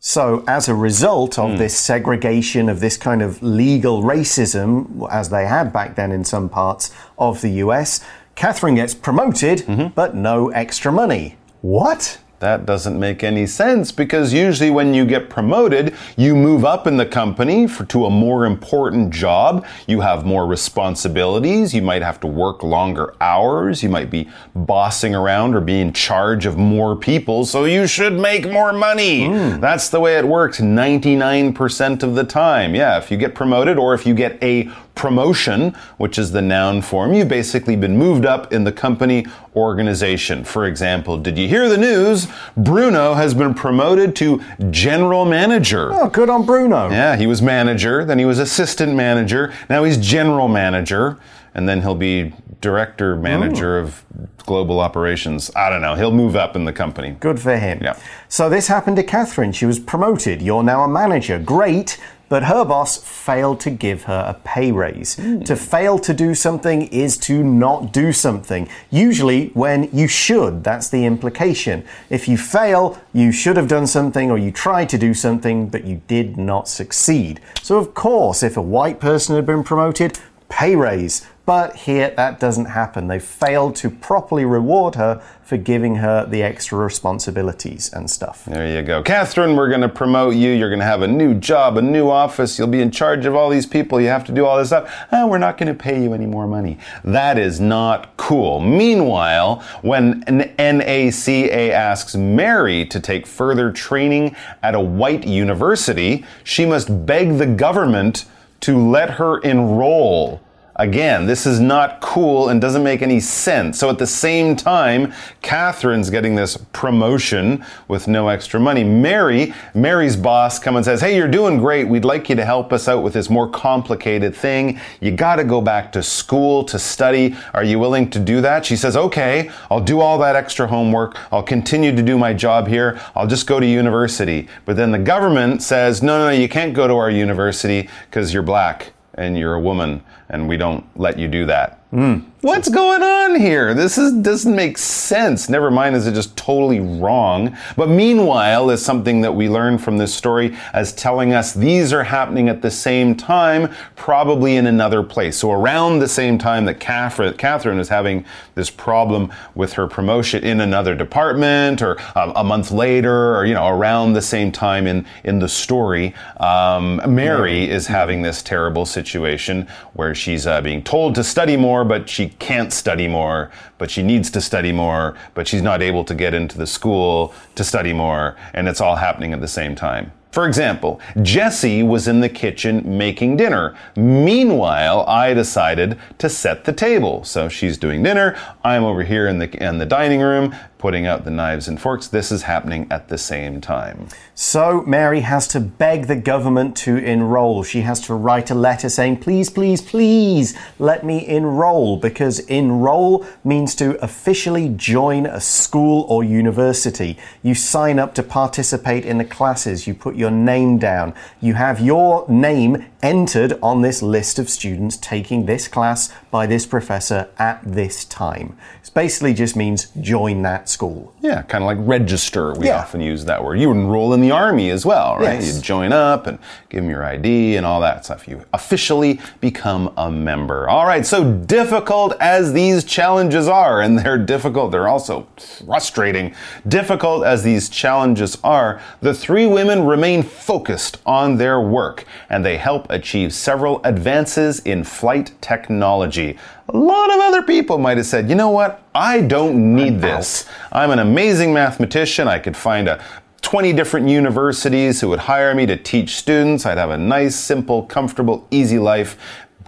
So, 0.01 0.45
as 0.47 0.69
a 0.69 0.75
result 0.75 1.37
of 1.37 1.51
hmm. 1.51 1.57
this 1.57 1.77
segregation, 1.77 2.69
of 2.69 2.79
this 2.79 2.95
kind 2.95 3.21
of 3.21 3.43
legal 3.43 4.01
racism, 4.01 5.07
as 5.11 5.29
they 5.29 5.45
had 5.45 5.73
back 5.73 5.95
then 5.95 6.11
in 6.13 6.23
some 6.23 6.47
parts 6.47 6.91
of 7.17 7.41
the 7.41 7.49
US, 7.65 7.99
Katherine 8.35 8.75
gets 8.75 8.93
promoted, 8.93 9.59
mm-hmm. 9.59 9.87
but 9.93 10.15
no 10.15 10.49
extra 10.51 10.93
money. 10.93 11.37
What? 11.59 12.19
That 12.39 12.65
doesn't 12.65 12.97
make 12.97 13.21
any 13.21 13.45
sense 13.45 13.91
because 13.91 14.31
usually 14.31 14.69
when 14.69 14.93
you 14.93 15.05
get 15.05 15.29
promoted, 15.29 15.93
you 16.15 16.35
move 16.35 16.63
up 16.63 16.87
in 16.87 16.95
the 16.95 17.05
company 17.05 17.67
for, 17.67 17.83
to 17.85 18.05
a 18.05 18.09
more 18.09 18.45
important 18.45 19.13
job. 19.13 19.65
You 19.87 19.99
have 20.01 20.25
more 20.25 20.47
responsibilities. 20.47 21.73
You 21.73 21.81
might 21.81 22.01
have 22.01 22.19
to 22.21 22.27
work 22.27 22.63
longer 22.63 23.13
hours. 23.19 23.83
You 23.83 23.89
might 23.89 24.09
be 24.09 24.29
bossing 24.55 25.13
around 25.13 25.53
or 25.53 25.59
be 25.59 25.81
in 25.81 25.91
charge 25.91 26.45
of 26.45 26.57
more 26.57 26.95
people. 26.95 27.45
So 27.45 27.65
you 27.65 27.87
should 27.87 28.13
make 28.13 28.49
more 28.49 28.71
money. 28.71 29.27
Hmm. 29.27 29.59
That's 29.59 29.89
the 29.89 29.99
way 29.99 30.17
it 30.17 30.25
works 30.25 30.61
99% 30.61 32.03
of 32.03 32.15
the 32.15 32.23
time. 32.23 32.73
Yeah, 32.73 32.97
if 32.97 33.11
you 33.11 33.17
get 33.17 33.35
promoted 33.35 33.77
or 33.77 33.93
if 33.93 34.05
you 34.05 34.13
get 34.13 34.41
a 34.41 34.69
promotion, 34.95 35.73
which 35.97 36.17
is 36.17 36.31
the 36.31 36.41
noun 36.41 36.81
form, 36.81 37.13
you've 37.13 37.29
basically 37.29 37.77
been 37.77 37.97
moved 37.97 38.25
up 38.25 38.51
in 38.51 38.65
the 38.65 38.71
company 38.71 39.25
organization. 39.59 40.43
For 40.43 40.65
example, 40.65 41.17
did 41.17 41.37
you 41.37 41.47
hear 41.47 41.69
the 41.69 41.77
news? 41.77 42.27
Bruno 42.55 43.13
has 43.13 43.33
been 43.33 43.53
promoted 43.53 44.15
to 44.17 44.41
general 44.71 45.25
manager. 45.25 45.91
Oh, 45.93 46.09
good 46.09 46.29
on 46.29 46.45
Bruno. 46.45 46.89
Yeah, 46.89 47.15
he 47.15 47.27
was 47.27 47.41
manager, 47.41 48.05
then 48.05 48.17
he 48.17 48.25
was 48.25 48.39
assistant 48.39 48.95
manager, 48.95 49.53
now 49.69 49.83
he's 49.83 49.97
general 49.97 50.47
manager, 50.47 51.17
and 51.53 51.67
then 51.67 51.81
he'll 51.81 51.95
be 51.95 52.33
director 52.61 53.15
manager 53.15 53.79
of 53.79 54.03
global 54.45 54.79
operations. 54.79 55.51
I 55.55 55.69
don't 55.69 55.81
know. 55.81 55.95
He'll 55.95 56.11
move 56.11 56.35
up 56.35 56.55
in 56.55 56.65
the 56.65 56.73
company. 56.73 57.11
Good 57.19 57.39
for 57.39 57.57
him. 57.57 57.79
Yeah. 57.81 57.97
So 58.27 58.49
this 58.49 58.67
happened 58.67 58.95
to 58.97 59.03
Katherine. 59.03 59.51
She 59.51 59.65
was 59.65 59.79
promoted. 59.79 60.41
You're 60.41 60.63
now 60.63 60.83
a 60.83 60.87
manager. 60.87 61.39
Great. 61.39 61.99
But 62.29 62.43
her 62.43 62.63
boss 62.63 62.97
failed 62.97 63.59
to 63.61 63.71
give 63.71 64.03
her 64.03 64.23
a 64.27 64.39
pay 64.45 64.71
raise. 64.71 65.15
Hmm. 65.15 65.41
To 65.41 65.55
fail 65.55 65.97
to 65.99 66.13
do 66.13 66.35
something 66.35 66.83
is 66.87 67.17
to 67.17 67.43
not 67.43 67.91
do 67.91 68.13
something. 68.13 68.69
Usually 68.91 69.47
when 69.49 69.89
you 69.91 70.07
should. 70.07 70.63
That's 70.63 70.89
the 70.89 71.05
implication. 71.05 71.83
If 72.09 72.27
you 72.27 72.37
fail, 72.37 73.01
you 73.13 73.31
should 73.31 73.57
have 73.57 73.67
done 73.67 73.87
something 73.87 74.29
or 74.29 74.37
you 74.37 74.51
tried 74.51 74.89
to 74.89 74.97
do 74.97 75.13
something, 75.13 75.67
but 75.69 75.85
you 75.85 76.01
did 76.07 76.37
not 76.37 76.67
succeed. 76.67 77.41
So, 77.63 77.77
of 77.77 77.93
course, 77.95 78.43
if 78.43 78.55
a 78.55 78.61
white 78.61 78.99
person 78.99 79.35
had 79.35 79.45
been 79.45 79.63
promoted, 79.63 80.19
pay 80.49 80.75
raise. 80.75 81.25
But 81.49 81.77
here 81.77 82.13
that 82.15 82.39
doesn't 82.39 82.65
happen. 82.65 83.07
They 83.07 83.17
failed 83.17 83.75
to 83.77 83.89
properly 83.89 84.45
reward 84.45 84.93
her 84.93 85.19
for 85.41 85.57
giving 85.57 85.95
her 85.95 86.23
the 86.23 86.43
extra 86.43 86.77
responsibilities 86.77 87.91
and 87.91 88.07
stuff. 88.07 88.45
There 88.45 88.67
you 88.67 88.83
go. 88.83 89.01
Katherine, 89.01 89.55
we're 89.55 89.69
going 89.69 89.81
to 89.81 89.89
promote 89.89 90.35
you. 90.35 90.51
You're 90.51 90.69
going 90.69 90.77
to 90.77 90.85
have 90.85 91.01
a 91.01 91.07
new 91.07 91.33
job, 91.33 91.79
a 91.79 91.81
new 91.81 92.07
office. 92.07 92.59
You'll 92.59 92.67
be 92.67 92.81
in 92.81 92.91
charge 92.91 93.25
of 93.25 93.33
all 93.33 93.49
these 93.49 93.65
people. 93.65 93.99
You 93.99 94.09
have 94.09 94.25
to 94.25 94.31
do 94.31 94.45
all 94.45 94.59
this 94.59 94.67
stuff. 94.67 95.07
Ah, 95.11 95.25
we're 95.25 95.39
not 95.39 95.57
going 95.57 95.69
to 95.69 95.73
pay 95.73 96.03
you 96.03 96.13
any 96.13 96.27
more 96.27 96.45
money. 96.45 96.77
That 97.03 97.39
is 97.39 97.59
not 97.59 98.15
cool. 98.15 98.59
Meanwhile, 98.59 99.63
when 99.81 100.23
an 100.27 100.53
NACA 100.59 101.71
asks 101.71 102.15
Mary 102.15 102.85
to 102.85 102.99
take 102.99 103.25
further 103.25 103.71
training 103.71 104.35
at 104.61 104.75
a 104.75 104.79
white 104.79 105.25
university, 105.25 106.25
she 106.43 106.67
must 106.67 107.07
beg 107.07 107.39
the 107.39 107.47
government 107.47 108.25
to 108.59 108.77
let 108.77 109.09
her 109.09 109.39
enroll. 109.39 110.43
Again, 110.79 111.25
this 111.25 111.45
is 111.45 111.59
not 111.59 111.99
cool 111.99 112.47
and 112.47 112.61
doesn't 112.61 112.83
make 112.83 113.01
any 113.01 113.19
sense. 113.19 113.77
So 113.77 113.89
at 113.89 113.97
the 113.97 114.07
same 114.07 114.55
time, 114.55 115.13
Katherine's 115.41 116.09
getting 116.09 116.35
this 116.35 116.55
promotion 116.71 117.65
with 117.89 118.07
no 118.07 118.29
extra 118.29 118.61
money. 118.61 118.85
Mary, 118.85 119.53
Mary's 119.73 120.15
boss 120.15 120.57
comes 120.57 120.77
and 120.77 120.85
says, 120.85 121.01
Hey, 121.01 121.17
you're 121.17 121.27
doing 121.27 121.57
great. 121.57 121.89
We'd 121.89 122.05
like 122.05 122.29
you 122.29 122.35
to 122.37 122.45
help 122.45 122.71
us 122.71 122.87
out 122.87 123.03
with 123.03 123.11
this 123.11 123.29
more 123.29 123.49
complicated 123.49 124.33
thing. 124.33 124.79
You 125.01 125.11
got 125.11 125.35
to 125.35 125.43
go 125.43 125.59
back 125.59 125.91
to 125.91 126.01
school 126.01 126.63
to 126.63 126.79
study. 126.79 127.35
Are 127.53 127.65
you 127.65 127.77
willing 127.77 128.09
to 128.11 128.19
do 128.19 128.39
that? 128.39 128.65
She 128.65 128.77
says, 128.77 128.95
Okay, 128.95 129.51
I'll 129.69 129.81
do 129.81 129.99
all 129.99 130.17
that 130.19 130.37
extra 130.37 130.65
homework. 130.65 131.17
I'll 131.33 131.43
continue 131.43 131.93
to 131.93 132.01
do 132.01 132.17
my 132.17 132.33
job 132.33 132.69
here. 132.69 133.01
I'll 133.17 133.27
just 133.27 133.47
go 133.47 133.59
to 133.59 133.65
university. 133.65 134.47
But 134.63 134.77
then 134.77 134.91
the 134.91 134.99
government 134.99 135.61
says, 135.61 136.01
No, 136.01 136.17
no, 136.19 136.27
no, 136.27 136.41
you 136.41 136.47
can't 136.47 136.73
go 136.73 136.87
to 136.87 136.93
our 136.93 137.11
university 137.11 137.89
because 138.09 138.33
you're 138.33 138.43
black 138.43 138.93
and 139.19 139.37
you're 139.37 139.53
a 139.53 139.59
woman 139.59 140.01
and 140.29 140.47
we 140.47 140.55
don't 140.57 140.85
let 140.97 141.19
you 141.19 141.27
do 141.27 141.45
that. 141.45 141.83
Hmm. 141.91 142.19
What's 142.41 142.69
going 142.69 143.03
on 143.03 143.37
here? 143.37 143.73
This 143.73 143.97
is 143.97 144.13
doesn't 144.13 144.55
make 144.55 144.77
sense. 144.77 145.49
Never 145.49 145.69
mind, 145.69 145.97
is 145.97 146.07
it 146.07 146.13
just 146.13 146.37
totally 146.37 146.79
wrong? 146.79 147.57
But 147.75 147.89
meanwhile, 147.89 148.69
is 148.69 148.81
something 148.81 149.19
that 149.21 149.35
we 149.35 149.49
learn 149.49 149.77
from 149.77 149.97
this 149.97 150.15
story 150.15 150.55
as 150.71 150.93
telling 150.93 151.33
us 151.33 151.53
these 151.53 151.91
are 151.91 152.03
happening 152.03 152.47
at 152.47 152.61
the 152.61 152.71
same 152.71 153.13
time, 153.13 153.75
probably 153.97 154.55
in 154.55 154.67
another 154.67 155.03
place. 155.03 155.35
So 155.35 155.51
around 155.51 155.99
the 155.99 156.07
same 156.07 156.37
time 156.37 156.63
that 156.63 156.79
Katherine, 156.79 157.33
Katherine 157.33 157.77
is 157.77 157.89
having 157.89 158.23
this 158.55 158.69
problem 158.69 159.33
with 159.53 159.73
her 159.73 159.85
promotion 159.85 160.41
in 160.41 160.61
another 160.61 160.95
department, 160.95 161.81
or 161.81 161.99
um, 162.15 162.31
a 162.37 162.43
month 162.45 162.71
later, 162.71 163.35
or 163.35 163.45
you 163.45 163.53
know, 163.53 163.67
around 163.67 164.13
the 164.13 164.21
same 164.21 164.49
time 164.49 164.87
in 164.87 165.05
in 165.25 165.39
the 165.39 165.49
story, 165.49 166.15
um, 166.37 167.01
Mary 167.05 167.69
is 167.69 167.87
having 167.87 168.21
this 168.21 168.41
terrible 168.41 168.85
situation 168.85 169.67
where 169.91 170.15
she's 170.15 170.47
uh, 170.47 170.61
being 170.61 170.81
told 170.81 171.15
to 171.15 171.23
study 171.25 171.57
more, 171.57 171.83
but 171.83 172.07
she 172.07 172.28
can't 172.29 172.71
study 172.71 173.07
more, 173.07 173.51
but 173.77 173.89
she 173.91 174.03
needs 174.03 174.29
to 174.31 174.41
study 174.41 174.71
more, 174.71 175.17
but 175.33 175.47
she's 175.47 175.61
not 175.61 175.81
able 175.81 176.03
to 176.05 176.15
get 176.15 176.33
into 176.33 176.57
the 176.57 176.67
school 176.67 177.33
to 177.55 177.63
study 177.63 177.93
more, 177.93 178.37
and 178.53 178.67
it's 178.67 178.81
all 178.81 178.95
happening 178.95 179.33
at 179.33 179.41
the 179.41 179.47
same 179.47 179.75
time. 179.75 180.11
For 180.31 180.47
example, 180.47 181.01
Jessie 181.23 181.81
was 181.81 182.07
in 182.07 182.19
the 182.19 182.29
kitchen 182.29 182.97
making 182.97 183.37
dinner. 183.37 183.75
Meanwhile, 183.95 185.03
I 185.07 185.33
decided 185.33 185.97
to 186.19 186.29
set 186.29 186.65
the 186.65 186.73
table. 186.73 187.23
So 187.23 187.49
she's 187.49 187.79
doing 187.79 188.03
dinner. 188.03 188.37
I'm 188.63 188.83
over 188.83 189.03
here 189.03 189.27
in 189.27 189.39
the, 189.39 189.49
in 189.63 189.79
the 189.79 189.87
dining 189.87 190.21
room 190.21 190.55
putting 190.79 191.05
out 191.05 191.25
the 191.25 191.29
knives 191.29 191.67
and 191.67 191.79
forks. 191.79 192.07
This 192.07 192.31
is 192.31 192.43
happening 192.43 192.87
at 192.89 193.09
the 193.09 193.17
same 193.17 193.59
time. 193.59 194.07
So 194.33 194.81
Mary 194.87 195.19
has 195.19 195.45
to 195.49 195.59
beg 195.59 196.07
the 196.07 196.15
government 196.15 196.77
to 196.77 196.95
enroll. 196.95 197.63
She 197.63 197.81
has 197.81 197.99
to 198.07 198.13
write 198.13 198.49
a 198.49 198.55
letter 198.55 198.87
saying, 198.87 199.17
please, 199.17 199.49
please, 199.49 199.81
please 199.81 200.57
let 200.79 201.05
me 201.05 201.27
enroll 201.27 201.97
because 201.97 202.39
enroll 202.39 203.25
means 203.43 203.75
to 203.75 204.01
officially 204.01 204.69
join 204.69 205.25
a 205.25 205.41
school 205.41 206.05
or 206.07 206.23
university. 206.23 207.17
You 207.43 207.55
sign 207.55 207.99
up 207.99 208.15
to 208.15 208.23
participate 208.23 209.05
in 209.05 209.17
the 209.17 209.25
classes. 209.25 209.85
You 209.85 209.93
put 209.93 210.15
your 210.15 210.31
name 210.31 210.77
down. 210.77 211.13
You 211.41 211.55
have 211.55 211.81
your 211.81 212.25
name 212.29 212.85
entered 213.01 213.57
on 213.61 213.81
this 213.81 214.01
list 214.01 214.39
of 214.39 214.49
students 214.49 214.97
taking 214.97 215.45
this 215.45 215.67
class 215.67 216.11
by 216.31 216.45
this 216.45 216.65
professor 216.65 217.29
at 217.37 217.61
this 217.65 218.03
time. 218.05 218.57
It 218.83 218.91
basically 218.93 219.33
just 219.33 219.55
means 219.55 219.87
join 220.01 220.41
that 220.41 220.67
school. 220.67 221.13
Yeah, 221.21 221.41
kind 221.43 221.63
of 221.63 221.67
like 221.67 221.77
register. 221.79 222.53
We 222.53 222.67
Yeah. 222.67 222.79
often 222.79 223.01
use 223.01 223.25
that 223.25 223.43
word. 223.43 223.59
You 223.59 223.71
enroll 223.71 224.13
in 224.13 224.21
the 224.21 224.31
army 224.31 224.69
as 224.69 224.85
well, 224.85 225.15
right? 225.17 225.39
Yes. 225.41 225.55
You 225.55 225.61
join 225.61 225.93
up 225.93 226.27
and 226.27 226.39
give 226.69 226.81
them 226.81 226.89
your 226.89 227.03
ID 227.03 227.55
and 227.55 227.65
all 227.65 227.79
that 227.81 228.05
stuff. 228.05 228.27
You 228.27 228.41
officially 228.53 229.19
become 229.39 229.91
a 229.97 230.11
member. 230.11 230.67
All 230.67 230.85
right, 230.85 231.05
so 231.05 231.31
difficult 231.31 232.15
as 232.19 232.53
these 232.53 232.83
challenges 232.83 233.47
are, 233.47 233.79
and 233.81 233.99
they're 233.99 234.17
difficult, 234.17 234.71
they're 234.71 234.87
also 234.87 235.27
frustrating. 235.65 236.33
Difficult 236.67 237.23
as 237.23 237.43
these 237.43 237.69
challenges 237.69 238.37
are, 238.43 238.81
the 239.01 239.13
three 239.13 239.45
women 239.45 239.85
remain 239.85 240.23
focused 240.23 240.97
on 241.05 241.37
their 241.37 241.59
work, 241.61 242.05
and 242.29 242.43
they 242.43 242.57
help 242.57 242.88
achieve 242.89 243.33
several 243.33 243.81
advances 243.83 244.59
in 244.59 244.83
flight 244.83 245.31
technology. 245.41 246.37
A 246.69 246.77
lot 246.77 247.09
of 247.11 247.19
other 247.19 247.41
people 247.41 247.77
might 247.77 247.97
have 247.97 248.05
said, 248.05 248.29
you 248.29 248.35
know 248.35 248.49
what? 248.49 248.83
I 248.93 249.21
don't 249.21 249.75
need 249.75 250.01
this. 250.01 250.47
I'm 250.71 250.91
an 250.91 250.99
amazing 250.99 251.53
mathematician. 251.53 252.27
I 252.27 252.39
could 252.39 252.57
find 252.57 252.87
a 252.87 253.03
20 253.41 253.73
different 253.73 254.07
universities 254.07 255.01
who 255.01 255.09
would 255.09 255.19
hire 255.19 255.55
me 255.55 255.65
to 255.65 255.77
teach 255.77 256.17
students. 256.17 256.65
I'd 256.65 256.77
have 256.77 256.89
a 256.89 256.97
nice, 256.97 257.35
simple, 257.35 257.83
comfortable, 257.83 258.47
easy 258.51 258.79
life, 258.79 259.17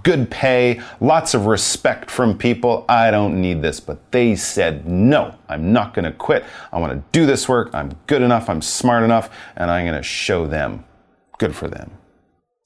good 0.03 0.29
pay, 0.29 0.81
lots 0.99 1.33
of 1.33 1.45
respect 1.45 2.11
from 2.11 2.37
people. 2.37 2.85
I 2.89 3.11
don't 3.11 3.39
need 3.39 3.61
this. 3.61 3.79
But 3.79 4.11
they 4.11 4.35
said, 4.35 4.87
no, 4.87 5.35
I'm 5.47 5.71
not 5.71 5.93
going 5.93 6.05
to 6.05 6.11
quit. 6.11 6.45
I 6.71 6.79
want 6.79 6.93
to 6.93 7.03
do 7.11 7.25
this 7.25 7.47
work. 7.47 7.69
I'm 7.73 7.93
good 8.07 8.21
enough. 8.21 8.49
I'm 8.49 8.61
smart 8.61 9.03
enough. 9.03 9.29
And 9.55 9.71
I'm 9.71 9.85
going 9.85 9.97
to 9.97 10.03
show 10.03 10.47
them. 10.47 10.83
Good 11.37 11.55
for 11.55 11.67
them. 11.67 11.91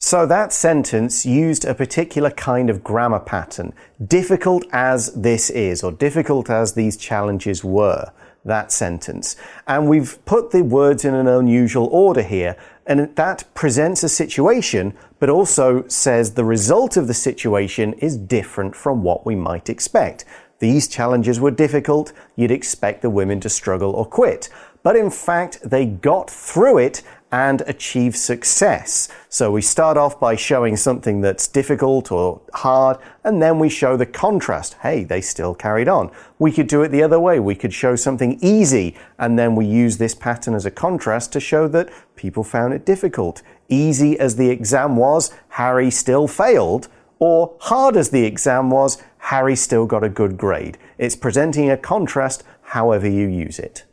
So 0.06 0.28
that 0.28 0.54
sentence 0.54 1.26
used 1.26 1.66
a 1.66 1.74
particular 1.74 2.30
kind 2.30 2.70
of 2.70 2.84
grammar 2.84 3.20
pattern. 3.20 3.74
Difficult 4.06 4.64
as 4.72 5.12
this 5.16 5.50
is, 5.50 5.84
or 5.84 5.92
difficult 5.92 6.48
as 6.48 6.74
these 6.74 6.96
challenges 6.96 7.64
were, 7.64 8.12
that 8.44 8.72
sentence. 8.72 9.36
And 9.66 9.90
we've 9.90 10.24
put 10.26 10.52
the 10.52 10.64
words 10.64 11.06
in 11.06 11.16
an 11.16 11.28
unusual 11.28 11.88
order 11.88 12.22
here, 12.22 12.56
and 12.86 13.16
that 13.16 13.46
presents 13.56 14.04
a 14.04 14.08
situation, 14.08 14.94
but 15.18 15.32
also 15.32 15.88
says 15.88 16.36
the 16.36 16.46
result 16.46 16.98
of 16.98 17.08
the 17.08 17.16
situation 17.16 17.94
is 17.94 18.16
different 18.16 18.76
from 18.76 19.02
what 19.02 19.26
we 19.26 19.34
might 19.34 19.72
expect. 19.72 20.24
These 20.60 20.88
challenges 20.88 21.40
were 21.40 21.50
difficult, 21.50 22.14
you'd 22.36 22.52
expect 22.52 23.02
the 23.02 23.10
women 23.10 23.40
to 23.40 23.50
struggle 23.50 23.94
or 23.94 24.06
quit. 24.06 24.50
But 24.84 24.96
in 24.96 25.10
fact, 25.10 25.62
they 25.64 25.88
got 25.88 26.30
through 26.30 26.78
it 26.78 27.02
and 27.32 27.62
achieve 27.68 28.16
success. 28.16 29.10
So 29.30 29.52
we 29.52 29.62
start 29.62 29.98
off 29.98 30.20
by 30.20 30.36
showing 30.36 30.78
something 30.78 31.22
that's 31.22 31.48
difficult 31.48 32.12
or 32.12 32.42
hard, 32.54 32.98
and 33.24 33.42
then 33.42 33.60
we 33.60 33.68
show 33.68 33.98
the 33.98 34.06
contrast. 34.06 34.76
Hey, 34.82 35.04
they 35.04 35.22
still 35.22 35.54
carried 35.54 35.88
on. 35.88 36.12
We 36.40 36.52
could 36.52 36.68
do 36.68 36.82
it 36.84 36.90
the 36.90 37.04
other 37.04 37.20
way. 37.20 37.40
We 37.40 37.56
could 37.56 37.74
show 37.74 37.96
something 37.96 38.40
easy, 38.42 38.96
and 39.18 39.38
then 39.38 39.56
we 39.56 39.66
use 39.66 39.98
this 39.98 40.16
pattern 40.16 40.54
as 40.54 40.66
a 40.66 40.72
contrast 40.72 41.34
to 41.34 41.40
show 41.40 41.68
that 41.70 41.90
people 42.16 42.44
found 42.44 42.74
it 42.74 42.86
difficult. 42.86 43.42
Easy 43.68 44.18
as 44.20 44.36
the 44.36 44.50
exam 44.50 44.96
was, 44.96 45.34
Harry 45.50 45.90
still 45.90 46.28
failed, 46.28 46.88
or 47.20 47.56
hard 47.60 47.98
as 47.98 48.10
the 48.10 48.26
exam 48.26 48.70
was, 48.70 49.02
Harry 49.18 49.56
still 49.56 49.86
got 49.86 50.04
a 50.04 50.10
good 50.10 50.38
grade. 50.38 50.78
It's 50.98 51.16
presenting 51.16 51.70
a 51.70 51.78
contrast 51.78 52.44
however 52.62 53.10
you 53.10 53.28
use 53.28 53.58
it. 53.58 53.84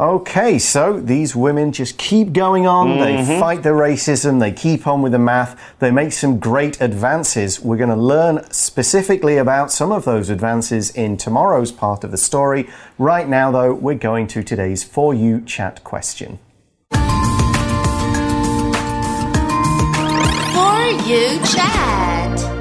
Okay, 0.00 0.60
so 0.60 1.00
these 1.00 1.34
women 1.34 1.72
just 1.72 1.98
keep 1.98 2.32
going 2.32 2.68
on. 2.68 2.86
Mm 2.86 2.92
-hmm. 2.92 3.04
They 3.04 3.16
mm-hmm. 3.16 3.40
fight 3.40 3.62
the 3.62 3.74
racism. 3.74 4.38
They 4.38 4.52
keep 4.52 4.86
on 4.86 5.02
with 5.02 5.12
the 5.12 5.18
math. 5.18 5.56
They 5.78 5.90
make 5.90 6.12
some 6.12 6.38
great 6.38 6.80
advances. 6.80 7.60
We're 7.60 7.84
going 7.84 7.98
to 7.98 8.06
learn 8.14 8.44
specifically 8.50 9.38
about 9.38 9.72
some 9.72 9.94
of 9.94 10.04
those 10.04 10.32
advances 10.32 10.90
in 10.90 11.16
tomorrow's 11.16 11.72
part 11.72 12.04
of 12.04 12.10
the 12.10 12.16
story. 12.16 12.66
Right 12.98 13.28
now, 13.28 13.50
though, 13.50 13.74
we're 13.80 14.08
going 14.10 14.28
to 14.28 14.42
today's 14.42 14.84
For 14.84 15.14
You 15.14 15.40
chat 15.44 15.82
question. 15.82 16.38
For 20.54 20.86
You 21.08 21.38
chat. 21.44 22.57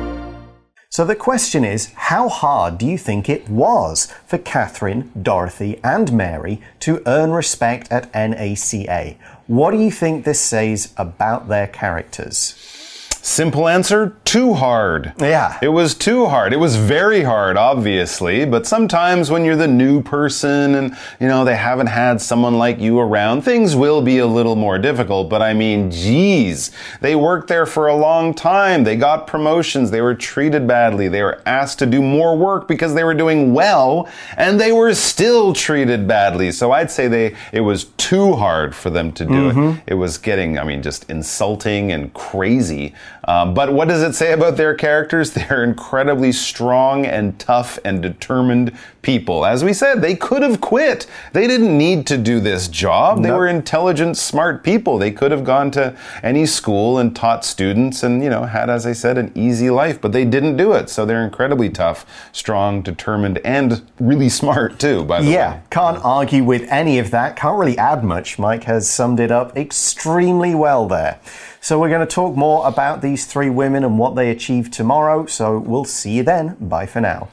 So 0.89 1.03
the 1.03 1.15
question 1.15 1.65
is 1.65 1.91
how 1.95 2.29
hard 2.29 2.77
do 2.77 2.85
you 2.85 2.97
think 2.97 3.29
it 3.29 3.49
was 3.49 4.11
for 4.25 4.37
Katherine, 4.37 5.11
Dorothy, 5.21 5.79
and 5.83 6.13
Mary 6.13 6.61
to 6.79 7.03
earn 7.05 7.31
respect 7.31 7.91
at 7.91 8.11
NACA? 8.13 9.17
What 9.47 9.71
do 9.71 9.79
you 9.79 9.91
think 9.91 10.23
this 10.23 10.39
says 10.39 10.93
about 10.97 11.49
their 11.49 11.67
characters? 11.67 12.86
Simple 13.21 13.67
answer 13.67 14.15
too 14.25 14.53
hard. 14.53 15.13
Yeah. 15.19 15.57
It 15.61 15.69
was 15.69 15.95
too 15.95 16.25
hard. 16.25 16.53
It 16.53 16.59
was 16.59 16.75
very 16.75 17.23
hard, 17.23 17.55
obviously, 17.57 18.45
but 18.45 18.67
sometimes 18.67 19.29
when 19.31 19.45
you're 19.45 19.55
the 19.55 19.67
new 19.67 20.01
person 20.01 20.75
and, 20.75 20.97
you 21.19 21.27
know, 21.27 21.45
they 21.45 21.55
haven't 21.55 21.87
had 21.87 22.21
someone 22.21 22.57
like 22.57 22.79
you 22.79 22.99
around, 22.99 23.41
things 23.43 23.75
will 23.75 24.01
be 24.01 24.17
a 24.19 24.27
little 24.27 24.55
more 24.55 24.77
difficult. 24.77 25.29
But 25.29 25.41
I 25.41 25.53
mean, 25.53 25.91
geez, 25.91 26.71
they 27.01 27.15
worked 27.15 27.47
there 27.47 27.65
for 27.65 27.87
a 27.87 27.95
long 27.95 28.33
time. 28.33 28.83
They 28.83 28.95
got 28.95 29.27
promotions. 29.27 29.91
They 29.91 30.01
were 30.01 30.15
treated 30.15 30.67
badly. 30.67 31.07
They 31.07 31.23
were 31.23 31.41
asked 31.45 31.79
to 31.79 31.85
do 31.85 32.01
more 32.01 32.37
work 32.37 32.67
because 32.67 32.93
they 32.93 33.03
were 33.03 33.13
doing 33.13 33.53
well 33.53 34.09
and 34.35 34.59
they 34.59 34.71
were 34.71 34.93
still 34.93 35.53
treated 35.53 36.07
badly. 36.07 36.51
So 36.51 36.71
I'd 36.71 36.91
say 36.91 37.07
they, 37.07 37.35
it 37.51 37.61
was 37.61 37.85
too 37.97 38.33
hard 38.33 38.75
for 38.75 38.89
them 38.89 39.11
to 39.13 39.25
do 39.25 39.33
mm 39.33 39.37
-hmm. 39.39 39.49
it. 39.49 39.55
Mm-hmm. 39.55 39.91
It 39.93 39.97
was 39.97 40.17
getting, 40.17 40.59
I 40.59 40.63
mean, 40.63 40.81
just 40.81 41.09
insulting 41.09 41.91
and 41.91 42.13
crazy. 42.13 42.93
Um, 43.25 43.53
but 43.53 43.73
what 43.73 43.87
does 43.87 44.03
it 44.03 44.13
say 44.13 44.33
about 44.33 44.57
their 44.57 44.73
characters? 44.73 45.31
They're 45.33 45.63
incredibly 45.63 46.31
strong 46.31 47.05
and 47.05 47.37
tough 47.39 47.79
and 47.83 48.01
determined 48.01 48.77
people. 49.01 49.45
As 49.45 49.63
we 49.63 49.73
said, 49.73 50.01
they 50.01 50.15
could 50.15 50.41
have 50.41 50.59
quit. 50.59 51.07
They 51.31 51.47
didn't 51.47 51.77
need 51.77 52.05
to 52.07 52.17
do 52.17 52.39
this 52.39 52.67
job. 52.67 53.23
They 53.23 53.29
nope. 53.29 53.37
were 53.37 53.47
intelligent, 53.47 54.17
smart 54.17 54.63
people. 54.63 54.97
They 54.97 55.11
could 55.11 55.31
have 55.31 55.43
gone 55.43 55.71
to 55.71 55.97
any 56.23 56.45
school 56.45 56.99
and 56.99 57.15
taught 57.15 57.45
students 57.45 58.03
and, 58.03 58.21
you 58.21 58.29
know, 58.29 58.43
had, 58.43 58.69
as 58.69 58.85
I 58.85 58.93
said, 58.93 59.17
an 59.17 59.31
easy 59.33 59.69
life, 59.69 60.01
but 60.01 60.11
they 60.11 60.25
didn't 60.25 60.57
do 60.57 60.73
it. 60.73 60.89
So 60.89 61.05
they're 61.05 61.23
incredibly 61.23 61.69
tough, 61.69 62.05
strong, 62.33 62.81
determined, 62.81 63.39
and 63.45 63.81
really 63.99 64.29
smart 64.29 64.79
too, 64.79 65.05
by 65.05 65.21
the 65.21 65.27
yeah, 65.27 65.29
way. 65.29 65.55
Yeah, 65.55 65.61
can't 65.69 66.03
argue 66.03 66.43
with 66.43 66.69
any 66.69 66.99
of 66.99 67.11
that. 67.11 67.35
Can't 67.37 67.57
really 67.57 67.77
add 67.77 68.03
much. 68.03 68.37
Mike 68.37 68.65
has 68.65 68.89
summed 68.89 69.19
it 69.19 69.31
up 69.31 69.55
extremely 69.55 70.53
well 70.53 70.87
there. 70.87 71.19
So 71.67 71.77
we're 71.77 71.89
going 71.89 71.99
to 71.99 72.15
talk 72.15 72.37
more 72.37 72.65
about 72.65 73.01
these 73.01 73.25
three 73.25 73.49
women 73.49 73.83
and 73.83 73.99
what 73.99 74.15
they 74.15 74.31
achieved 74.31 74.71
tomorrow. 74.71 75.25
So 75.25 75.59
we'll 75.59 75.83
see 75.83 76.11
you 76.11 76.23
then. 76.23 76.55
Bye 76.61 76.85
for 76.85 77.01
now. 77.01 77.27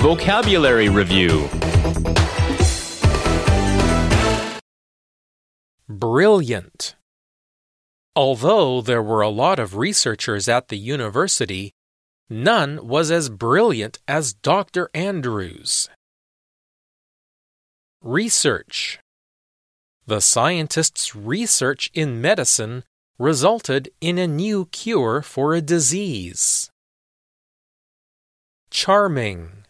Vocabulary 0.00 0.88
Review 0.88 1.48
Brilliant. 5.88 6.96
Although 8.16 8.80
there 8.80 9.00
were 9.00 9.20
a 9.20 9.28
lot 9.28 9.60
of 9.60 9.76
researchers 9.76 10.48
at 10.48 10.70
the 10.70 10.78
university, 10.78 11.70
none 12.28 12.88
was 12.88 13.12
as 13.12 13.28
brilliant 13.28 14.00
as 14.08 14.32
Dr. 14.32 14.90
Andrews. 14.94 15.88
Research 18.02 18.98
The 20.08 20.22
scientists' 20.22 21.14
research 21.14 21.90
in 21.92 22.22
medicine 22.22 22.84
resulted 23.18 23.90
in 24.00 24.16
a 24.16 24.26
new 24.26 24.64
cure 24.72 25.20
for 25.20 25.54
a 25.54 25.60
disease. 25.60 26.70
Charming 28.70 29.66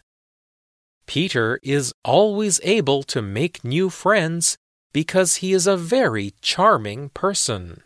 Peter 1.05 1.59
is 1.61 1.93
always 2.05 2.61
able 2.63 3.03
to 3.03 3.21
make 3.21 3.65
new 3.65 3.89
friends 3.89 4.57
because 4.93 5.43
he 5.43 5.51
is 5.51 5.67
a 5.67 5.75
very 5.75 6.33
charming 6.39 7.09
person. 7.09 7.83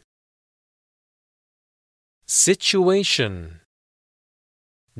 Situation 2.28 3.62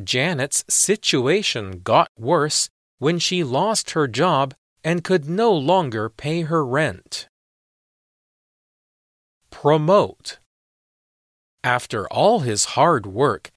Janet's 0.04 0.66
situation 0.68 1.82
got 1.84 2.08
worse 2.18 2.72
when 2.98 3.20
she 3.20 3.44
lost 3.44 3.92
her 3.92 4.08
job 4.08 4.56
and 4.84 5.04
could 5.04 5.30
no 5.30 5.54
longer 5.54 6.10
pay 6.10 6.42
her 6.42 6.66
rent. 6.66 7.28
Promote 9.54 10.40
After 11.64 12.08
all 12.08 12.40
his 12.40 12.74
hard 12.76 13.06
work, 13.06 13.52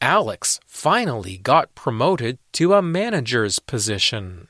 Alex 0.00 0.58
finally 0.66 1.36
got 1.36 1.74
promoted 1.74 2.38
to 2.54 2.72
a 2.72 2.80
manager's 2.82 3.58
position. 3.60 4.48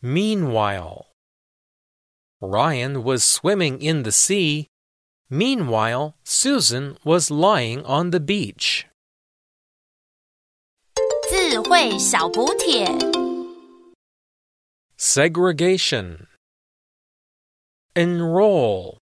Meanwhile, 0.00 1.08
Ryan 2.40 3.02
was 3.02 3.24
swimming 3.24 3.82
in 3.82 4.04
the 4.04 4.12
sea. 4.12 4.68
Meanwhile, 5.28 6.14
Susan 6.22 6.96
was 7.04 7.32
lying 7.32 7.84
on 7.84 8.10
the 8.10 8.20
beach. 8.20 8.86
Segregation 14.96 16.28
Enroll 17.96 18.98